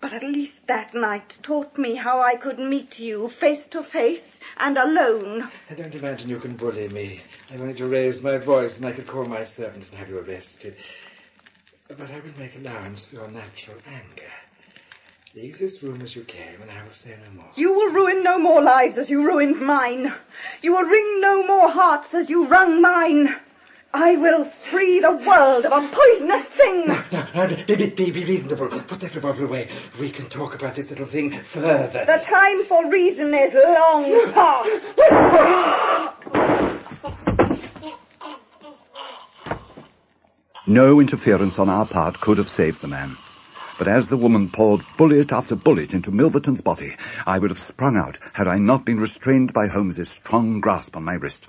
But 0.00 0.12
at 0.12 0.22
least 0.22 0.66
that 0.66 0.94
night 0.94 1.38
taught 1.42 1.78
me 1.78 1.94
how 1.96 2.20
I 2.20 2.36
could 2.36 2.58
meet 2.58 2.98
you 2.98 3.28
face 3.28 3.66
to 3.68 3.82
face 3.82 4.40
and 4.58 4.76
alone. 4.76 5.48
I 5.70 5.74
don't 5.74 5.94
imagine 5.94 6.28
you 6.28 6.38
can 6.38 6.54
bully 6.56 6.88
me. 6.88 7.22
I'm 7.50 7.62
only 7.62 7.74
to 7.74 7.86
raise 7.86 8.22
my 8.22 8.38
voice 8.38 8.76
and 8.76 8.86
I 8.86 8.92
could 8.92 9.06
call 9.06 9.24
my 9.24 9.42
servants 9.42 9.90
and 9.90 9.98
have 9.98 10.08
you 10.08 10.18
arrested. 10.18 10.76
But 11.88 12.10
I 12.10 12.20
will 12.20 12.38
make 12.38 12.56
allowance 12.56 13.04
for 13.04 13.16
your 13.16 13.28
natural 13.28 13.78
anger. 13.86 14.30
Leave 15.34 15.58
this 15.58 15.82
room 15.82 16.00
as 16.00 16.16
you 16.16 16.22
came, 16.24 16.62
and 16.62 16.70
I 16.70 16.82
will 16.82 16.92
say 16.92 17.14
no 17.22 17.42
more. 17.42 17.50
You 17.56 17.70
will 17.72 17.92
ruin 17.92 18.22
no 18.22 18.38
more 18.38 18.62
lives 18.62 18.96
as 18.96 19.10
you 19.10 19.22
ruined 19.22 19.60
mine. 19.60 20.14
You 20.62 20.72
will 20.72 20.88
wring 20.88 21.20
no 21.20 21.46
more 21.46 21.68
hearts 21.68 22.14
as 22.14 22.30
you 22.30 22.46
wrung 22.46 22.80
mine. 22.80 23.36
I 23.98 24.14
will 24.16 24.44
free 24.44 25.00
the 25.00 25.16
world 25.16 25.64
of 25.64 25.72
a 25.72 25.88
poisonous 25.88 26.44
thing. 26.48 26.86
No, 26.86 27.02
no, 27.10 27.46
no, 27.46 27.64
be, 27.64 27.86
be, 27.86 28.10
be 28.10 28.24
reasonable. 28.26 28.68
Put 28.68 29.00
that 29.00 29.14
revolver 29.14 29.46
away. 29.46 29.70
We 29.98 30.10
can 30.10 30.26
talk 30.26 30.54
about 30.54 30.74
this 30.74 30.90
little 30.90 31.06
thing 31.06 31.30
further. 31.30 32.04
The 32.04 32.22
time 32.22 32.62
for 32.64 32.90
reason 32.90 33.32
is 33.32 33.54
long 33.54 34.32
past. 34.34 34.84
No 40.66 41.00
interference 41.00 41.58
on 41.58 41.70
our 41.70 41.86
part 41.86 42.20
could 42.20 42.36
have 42.36 42.50
saved 42.54 42.82
the 42.82 42.88
man. 42.88 43.16
But 43.78 43.88
as 43.88 44.08
the 44.08 44.18
woman 44.18 44.50
poured 44.50 44.82
bullet 44.98 45.32
after 45.32 45.56
bullet 45.56 45.92
into 45.92 46.10
Milverton's 46.10 46.60
body, 46.60 46.94
I 47.24 47.38
would 47.38 47.50
have 47.50 47.58
sprung 47.58 47.96
out 47.96 48.18
had 48.34 48.46
I 48.46 48.58
not 48.58 48.84
been 48.84 49.00
restrained 49.00 49.54
by 49.54 49.68
Holmes's 49.68 50.10
strong 50.10 50.60
grasp 50.60 50.96
on 50.96 51.04
my 51.04 51.14
wrist. 51.14 51.48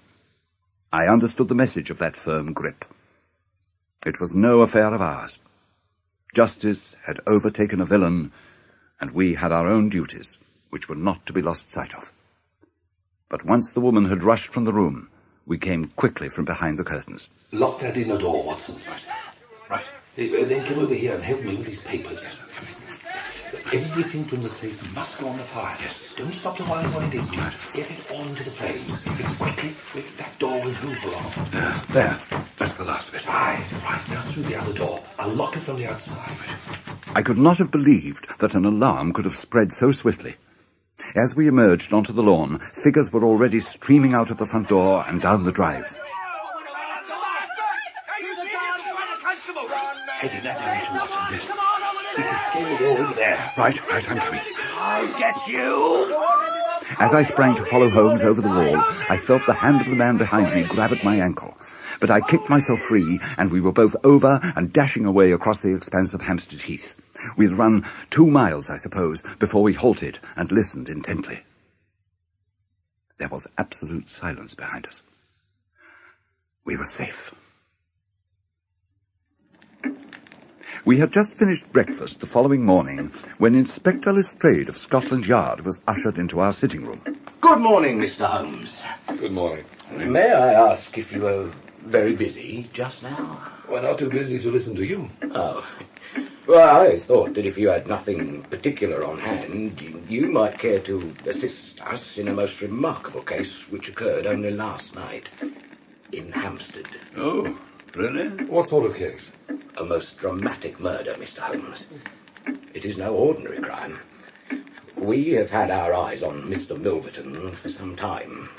I 0.97 1.05
understood 1.05 1.47
the 1.47 1.53
message 1.53 1.91
of 1.91 1.99
that 1.99 2.15
firm 2.15 2.53
grip. 2.53 2.83
It 4.03 4.19
was 4.19 4.33
no 4.33 4.61
affair 4.61 4.91
of 4.91 4.99
ours. 4.99 5.37
Justice 6.35 6.95
had 7.05 7.19
overtaken 7.27 7.81
a 7.81 7.85
villain, 7.85 8.31
and 8.99 9.11
we 9.11 9.35
had 9.35 9.51
our 9.51 9.67
own 9.67 9.89
duties, 9.89 10.39
which 10.71 10.89
were 10.89 10.95
not 10.95 11.23
to 11.27 11.33
be 11.33 11.43
lost 11.43 11.71
sight 11.71 11.93
of. 11.93 12.11
But 13.29 13.45
once 13.45 13.71
the 13.71 13.79
woman 13.79 14.05
had 14.09 14.23
rushed 14.23 14.51
from 14.51 14.65
the 14.65 14.73
room, 14.73 15.09
we 15.45 15.59
came 15.59 15.91
quickly 15.95 16.29
from 16.29 16.45
behind 16.45 16.79
the 16.79 16.83
curtains. 16.83 17.27
Lock 17.51 17.79
that 17.81 17.95
inner 17.95 18.17
door, 18.17 18.43
Watson. 18.43 18.77
Right. 18.89 19.05
Right. 19.69 19.85
Uh, 20.17 20.45
then 20.45 20.65
come 20.65 20.79
over 20.79 20.95
here 20.95 21.13
and 21.13 21.23
help 21.23 21.43
me 21.43 21.57
with 21.57 21.67
these 21.67 21.83
papers. 21.83 22.23
Yes. 22.23 22.39
Everything 23.73 24.23
from 24.23 24.43
the 24.43 24.49
safe 24.49 24.93
must 24.93 25.17
go 25.17 25.27
on 25.27 25.37
the 25.37 25.43
fire. 25.43 25.75
Yes. 25.81 25.99
Don't 26.15 26.33
stop 26.33 26.55
to 26.55 26.63
mind 26.63 26.93
what 26.93 27.03
it 27.03 27.13
is. 27.15 27.25
Right. 27.35 27.53
Get 27.73 27.91
it 27.91 28.11
onto 28.11 28.43
the 28.45 28.51
flames. 28.51 29.03
Quickly, 29.37 29.75
quick. 29.91 30.15
That 30.15 30.39
door 30.39 30.61
will 30.61 30.73
move 30.83 31.03
along. 31.03 31.33
There, 31.51 31.81
there. 31.89 32.19
That's 32.57 32.75
the 32.75 32.85
last 32.85 33.11
bit. 33.11 33.27
Right, 33.27 33.65
right. 33.83 34.09
Now 34.09 34.21
through 34.21 34.43
the 34.43 34.55
other 34.55 34.71
door. 34.71 35.03
I'll 35.19 35.33
lock 35.33 35.57
it 35.57 35.63
from 35.63 35.75
the 35.75 35.87
outside. 35.87 36.37
I 37.13 37.21
could 37.21 37.37
not 37.37 37.57
have 37.57 37.71
believed 37.71 38.25
that 38.39 38.55
an 38.55 38.63
alarm 38.63 39.11
could 39.11 39.25
have 39.25 39.35
spread 39.35 39.73
so 39.73 39.91
swiftly. 39.91 40.37
As 41.15 41.35
we 41.35 41.47
emerged 41.47 41.91
onto 41.91 42.13
the 42.13 42.23
lawn, 42.23 42.59
figures 42.83 43.11
were 43.11 43.25
already 43.25 43.59
streaming 43.59 44.13
out 44.13 44.31
of 44.31 44.37
the 44.37 44.45
front 44.45 44.69
door 44.69 45.03
and 45.07 45.21
down 45.21 45.43
the 45.43 45.51
drive. 45.51 45.85
Head 50.19 50.31
We 52.57 52.63
can 52.63 52.77
scale 52.77 52.77
the 52.77 52.83
door 52.83 53.05
over 53.05 53.13
there. 53.13 53.53
Right, 53.57 53.87
right, 53.87 54.09
I'm 54.09 54.17
coming. 54.17 54.41
I'll 54.73 55.19
get 55.19 55.47
you. 55.47 56.15
As 56.99 57.13
I 57.13 57.29
sprang 57.31 57.55
to 57.55 57.65
follow 57.65 57.89
Holmes 57.89 58.21
over 58.21 58.41
the 58.41 58.47
wall, 58.47 58.77
I 58.77 59.17
felt 59.17 59.45
the 59.45 59.53
hand 59.53 59.81
of 59.81 59.87
the 59.87 59.95
man 59.95 60.17
behind 60.17 60.55
me 60.55 60.67
grab 60.67 60.91
at 60.91 61.03
my 61.03 61.17
ankle. 61.17 61.55
But 61.99 62.11
I 62.11 62.21
kicked 62.21 62.49
myself 62.49 62.79
free, 62.87 63.19
and 63.37 63.51
we 63.51 63.61
were 63.61 63.71
both 63.71 63.95
over 64.03 64.39
and 64.55 64.71
dashing 64.73 65.05
away 65.05 65.31
across 65.31 65.61
the 65.61 65.75
expanse 65.75 66.13
of 66.13 66.21
Hampstead 66.21 66.61
Heath. 66.61 66.95
We 67.37 67.45
had 67.45 67.57
run 67.57 67.89
two 68.09 68.27
miles, 68.27 68.69
I 68.69 68.77
suppose, 68.77 69.21
before 69.39 69.63
we 69.63 69.73
halted 69.73 70.19
and 70.35 70.51
listened 70.51 70.89
intently. 70.89 71.41
There 73.17 73.29
was 73.29 73.47
absolute 73.57 74.09
silence 74.09 74.53
behind 74.53 74.85
us. 74.85 75.01
We 76.65 76.77
were 76.77 76.85
safe. 76.85 77.31
We 80.87 80.99
had 80.99 81.11
just 81.11 81.33
finished 81.33 81.69
breakfast 81.73 82.21
the 82.21 82.27
following 82.27 82.63
morning 82.63 83.11
when 83.39 83.55
Inspector 83.55 84.09
Lestrade 84.09 84.69
of 84.69 84.77
Scotland 84.77 85.25
Yard 85.25 85.65
was 85.65 85.81
ushered 85.85 86.17
into 86.17 86.39
our 86.39 86.53
sitting 86.53 86.85
room. 86.85 87.01
Good 87.41 87.59
morning, 87.59 87.99
Mr. 87.99 88.25
Holmes. 88.25 88.77
Good 89.19 89.33
morning. 89.33 89.65
May 89.91 90.31
I 90.31 90.53
ask 90.53 90.97
if 90.97 91.11
you 91.11 91.23
were 91.23 91.51
very 91.81 92.15
busy 92.15 92.69
just 92.71 93.03
now? 93.03 93.37
We're 93.67 93.81
not 93.81 93.99
too 93.99 94.09
busy 94.09 94.39
to 94.39 94.49
listen 94.49 94.75
to 94.75 94.85
you. 94.85 95.09
Oh. 95.23 95.67
Well, 96.47 96.77
I 96.77 96.97
thought 96.97 97.33
that 97.33 97.45
if 97.45 97.57
you 97.57 97.67
had 97.67 97.89
nothing 97.89 98.43
particular 98.43 99.03
on 99.03 99.19
hand, 99.19 99.81
you 100.07 100.27
might 100.27 100.57
care 100.57 100.79
to 100.79 101.13
assist 101.25 101.81
us 101.81 102.17
in 102.17 102.29
a 102.29 102.33
most 102.33 102.61
remarkable 102.61 103.23
case 103.23 103.69
which 103.69 103.89
occurred 103.89 104.25
only 104.25 104.51
last 104.51 104.95
night 104.95 105.27
in 106.13 106.31
Hampstead. 106.31 106.87
Oh, 107.17 107.59
really? 107.97 108.27
What 108.45 108.67
sort 108.67 108.85
of 108.85 108.95
case? 108.95 109.31
A 109.77 109.83
most 109.83 110.17
dramatic 110.17 110.79
murder, 110.79 111.15
Mr. 111.15 111.39
Holmes. 111.39 111.87
It 112.73 112.85
is 112.85 112.97
no 112.97 113.15
ordinary 113.15 113.59
crime. 113.59 113.99
We 114.95 115.29
have 115.31 115.51
had 115.51 115.71
our 115.71 115.93
eyes 115.93 116.23
on 116.23 116.43
Mr. 116.43 116.79
Milverton 116.79 117.51
for 117.53 117.69
some 117.69 117.95
time, 117.95 118.49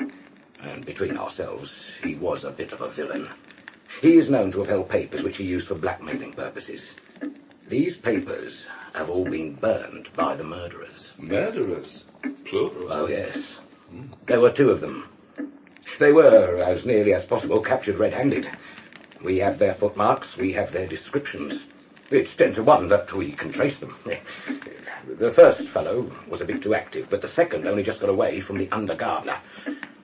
and 0.61 0.85
between 0.85 1.17
ourselves, 1.17 1.91
he 2.03 2.15
was 2.17 2.45
a 2.45 2.51
bit 2.51 2.73
of 2.73 2.81
a 2.81 2.91
villain. 2.91 3.29
He 4.03 4.15
is 4.15 4.29
known 4.29 4.53
to 4.53 4.59
have 4.59 4.69
held 4.69 4.89
papers 4.89 5.23
which 5.23 5.37
he 5.37 5.45
used 5.45 5.69
for 5.69 5.75
blackmailing 5.75 6.33
purposes. 6.33 6.95
These 7.67 7.97
papers 7.97 8.65
have 8.95 9.11
all 9.11 9.25
been 9.25 9.55
burned 9.55 10.09
by 10.15 10.35
the 10.37 10.45
murderers. 10.45 11.13
Murderers. 11.19 12.05
Plural. 12.45 12.93
Oh, 12.93 13.07
yes. 13.07 13.59
There 14.27 14.41
were 14.41 14.51
two 14.51 14.71
of 14.71 14.81
them. 14.81 15.09
They 15.99 16.13
were, 16.13 16.59
as 16.59 16.87
nearly 16.87 17.15
as 17.15 17.25
possible, 17.25 17.61
captured 17.61 17.99
red-handed. 17.99 18.49
We 19.23 19.39
have 19.39 19.59
their 19.59 19.75
footmarks, 19.75 20.37
we 20.37 20.53
have 20.53 20.73
their 20.73 20.87
descriptions. 20.87 21.65
It's 22.11 22.37
ten 22.37 22.53
to 22.55 22.63
one 22.63 22.89
that 22.89 23.13
we 23.13 23.33
can 23.33 23.53
trace 23.53 23.79
them. 23.79 23.95
The 25.19 25.31
first 25.31 25.63
fellow 25.63 26.11
was 26.29 26.43
a 26.43 26.45
bit 26.45 26.61
too 26.61 26.75
active, 26.75 27.09
but 27.09 27.23
the 27.23 27.29
second 27.29 27.67
only 27.67 27.83
just 27.83 28.01
got 28.01 28.11
away 28.11 28.41
from 28.41 28.59
the 28.59 28.69
under 28.71 28.95
gardener. 28.95 29.39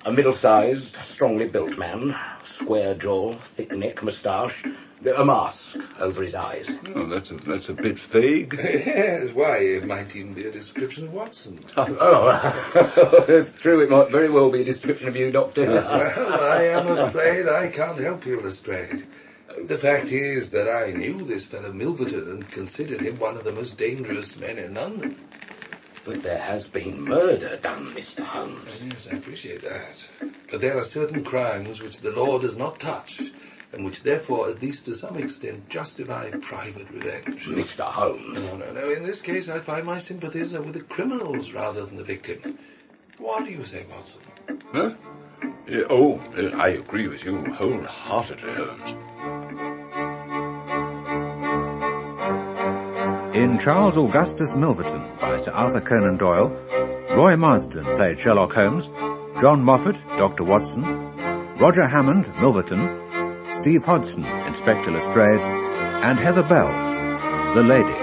A 0.07 0.13
middle-sized, 0.13 0.97
strongly 0.97 1.47
built 1.47 1.77
man, 1.77 2.17
square 2.43 2.95
jaw, 2.95 3.35
thick 3.37 3.73
neck, 3.73 4.03
moustache, 4.03 4.65
a 5.07 5.25
mask 5.25 5.77
over 5.99 6.23
his 6.23 6.35
eyes. 6.35 6.71
Oh, 6.95 7.07
that's 7.07 7.31
a, 7.31 7.35
that's 7.37 7.69
a 7.69 7.75
bit 7.75 7.99
vague. 7.99 8.55
yes, 8.63 9.33
why, 9.33 9.59
it 9.59 9.87
might 9.87 10.15
even 10.15 10.35
be 10.35 10.47
a 10.47 10.51
description 10.51 11.05
of 11.07 11.13
Watson. 11.13 11.65
Oh, 11.77 13.25
it's 13.29 13.53
true. 13.53 13.83
It 13.83 13.91
might 13.91 14.11
very 14.11 14.29
well 14.31 14.51
be 14.51 14.63
a 14.63 14.65
description 14.65 15.09
of 15.09 15.17
you, 15.17 15.31
Doctor. 15.31 15.67
well, 15.67 16.43
I 16.43 16.65
am 16.65 16.87
afraid 16.87 17.49
I 17.49 17.69
can't 17.69 17.99
help 17.99 18.25
you, 18.27 18.41
Lestrade. 18.41 19.07
The 19.67 19.79
fact 19.79 20.09
is 20.09 20.51
that 20.51 20.69
I 20.69 20.91
knew 20.91 21.25
this 21.25 21.45
fellow 21.45 21.73
Milverton 21.73 22.31
and 22.31 22.51
considered 22.51 23.01
him 23.01 23.19
one 23.19 23.37
of 23.37 23.45
the 23.45 23.53
most 23.53 23.79
dangerous 23.79 24.37
men 24.37 24.59
in 24.59 24.75
London. 24.75 25.17
But 26.05 26.23
there 26.23 26.39
has 26.39 26.69
been 26.69 27.01
murder 27.01 27.57
done, 27.63 27.87
Mr. 27.95 28.25
Holmes. 28.25 28.85
Yes, 28.85 29.09
I 29.11 29.17
appreciate 29.17 29.63
that. 29.63 29.97
But 30.51 30.61
there 30.61 30.77
are 30.77 30.85
certain 30.85 31.25
crimes 31.25 31.81
which 31.81 31.99
the 32.01 32.11
law 32.11 32.39
does 32.39 32.59
not 32.59 32.79
touch, 32.79 33.23
and 33.75 33.85
which 33.85 34.03
therefore, 34.03 34.49
at 34.49 34.63
least 34.63 34.87
to 34.87 34.95
some 34.95 35.17
extent, 35.17 35.69
justify 35.69 36.31
private 36.31 36.89
revenge. 36.91 37.45
Mr. 37.47 37.85
Holmes. 37.85 38.35
No, 38.35 38.57
no, 38.57 38.73
no. 38.73 38.91
In 38.91 39.03
this 39.05 39.21
case, 39.21 39.49
I 39.49 39.61
find 39.61 39.85
my 39.85 39.99
sympathies 39.99 40.55
are 40.55 40.63
with 40.63 40.75
the 40.75 40.81
criminals 40.81 41.53
rather 41.53 41.85
than 41.85 41.97
the 41.97 42.05
victim. 42.05 42.59
What 43.19 43.45
do 43.45 43.51
you 43.51 43.65
say, 43.65 43.87
Watson? 43.91 44.21
Huh? 44.73 44.95
Uh, 45.43 45.81
oh, 45.91 46.19
uh, 46.37 46.57
I 46.57 46.69
agree 46.69 47.09
with 47.09 47.25
you 47.25 47.39
wholeheartedly, 47.55 48.55
Holmes. 48.55 48.91
In 53.35 53.59
Charles 53.59 53.97
Augustus 53.97 54.53
Milverton 54.53 55.19
by 55.21 55.41
Sir 55.43 55.51
Arthur 55.51 55.81
Conan 55.81 56.17
Doyle, 56.17 56.49
Roy 57.17 57.37
Marsden 57.37 57.85
played 57.97 58.21
Sherlock 58.21 58.53
Holmes, 58.53 58.85
John 59.41 59.63
Moffatt, 59.65 60.01
Dr. 60.17 60.45
Watson, 60.45 60.83
Roger 61.59 61.87
Hammond, 61.87 62.27
Milverton, 62.37 63.04
Steve 63.59 63.85
Hodson, 63.85 64.25
Inspector 64.25 64.91
Lestrade, 64.91 65.41
and 65.41 66.19
Heather 66.19 66.43
Bell, 66.43 66.69
the 67.55 67.63
lady. 67.63 67.95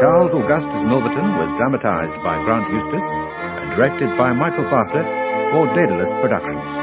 Charles 0.00 0.34
Augustus 0.34 0.82
Milverton 0.82 1.38
was 1.38 1.56
dramatized 1.58 2.16
by 2.22 2.42
Grant 2.44 2.72
Eustace 2.72 3.02
and 3.02 3.70
directed 3.76 4.16
by 4.16 4.32
Michael 4.32 4.64
Bartlett 4.64 5.06
for 5.52 5.66
Daedalus 5.74 6.10
Productions. 6.20 6.81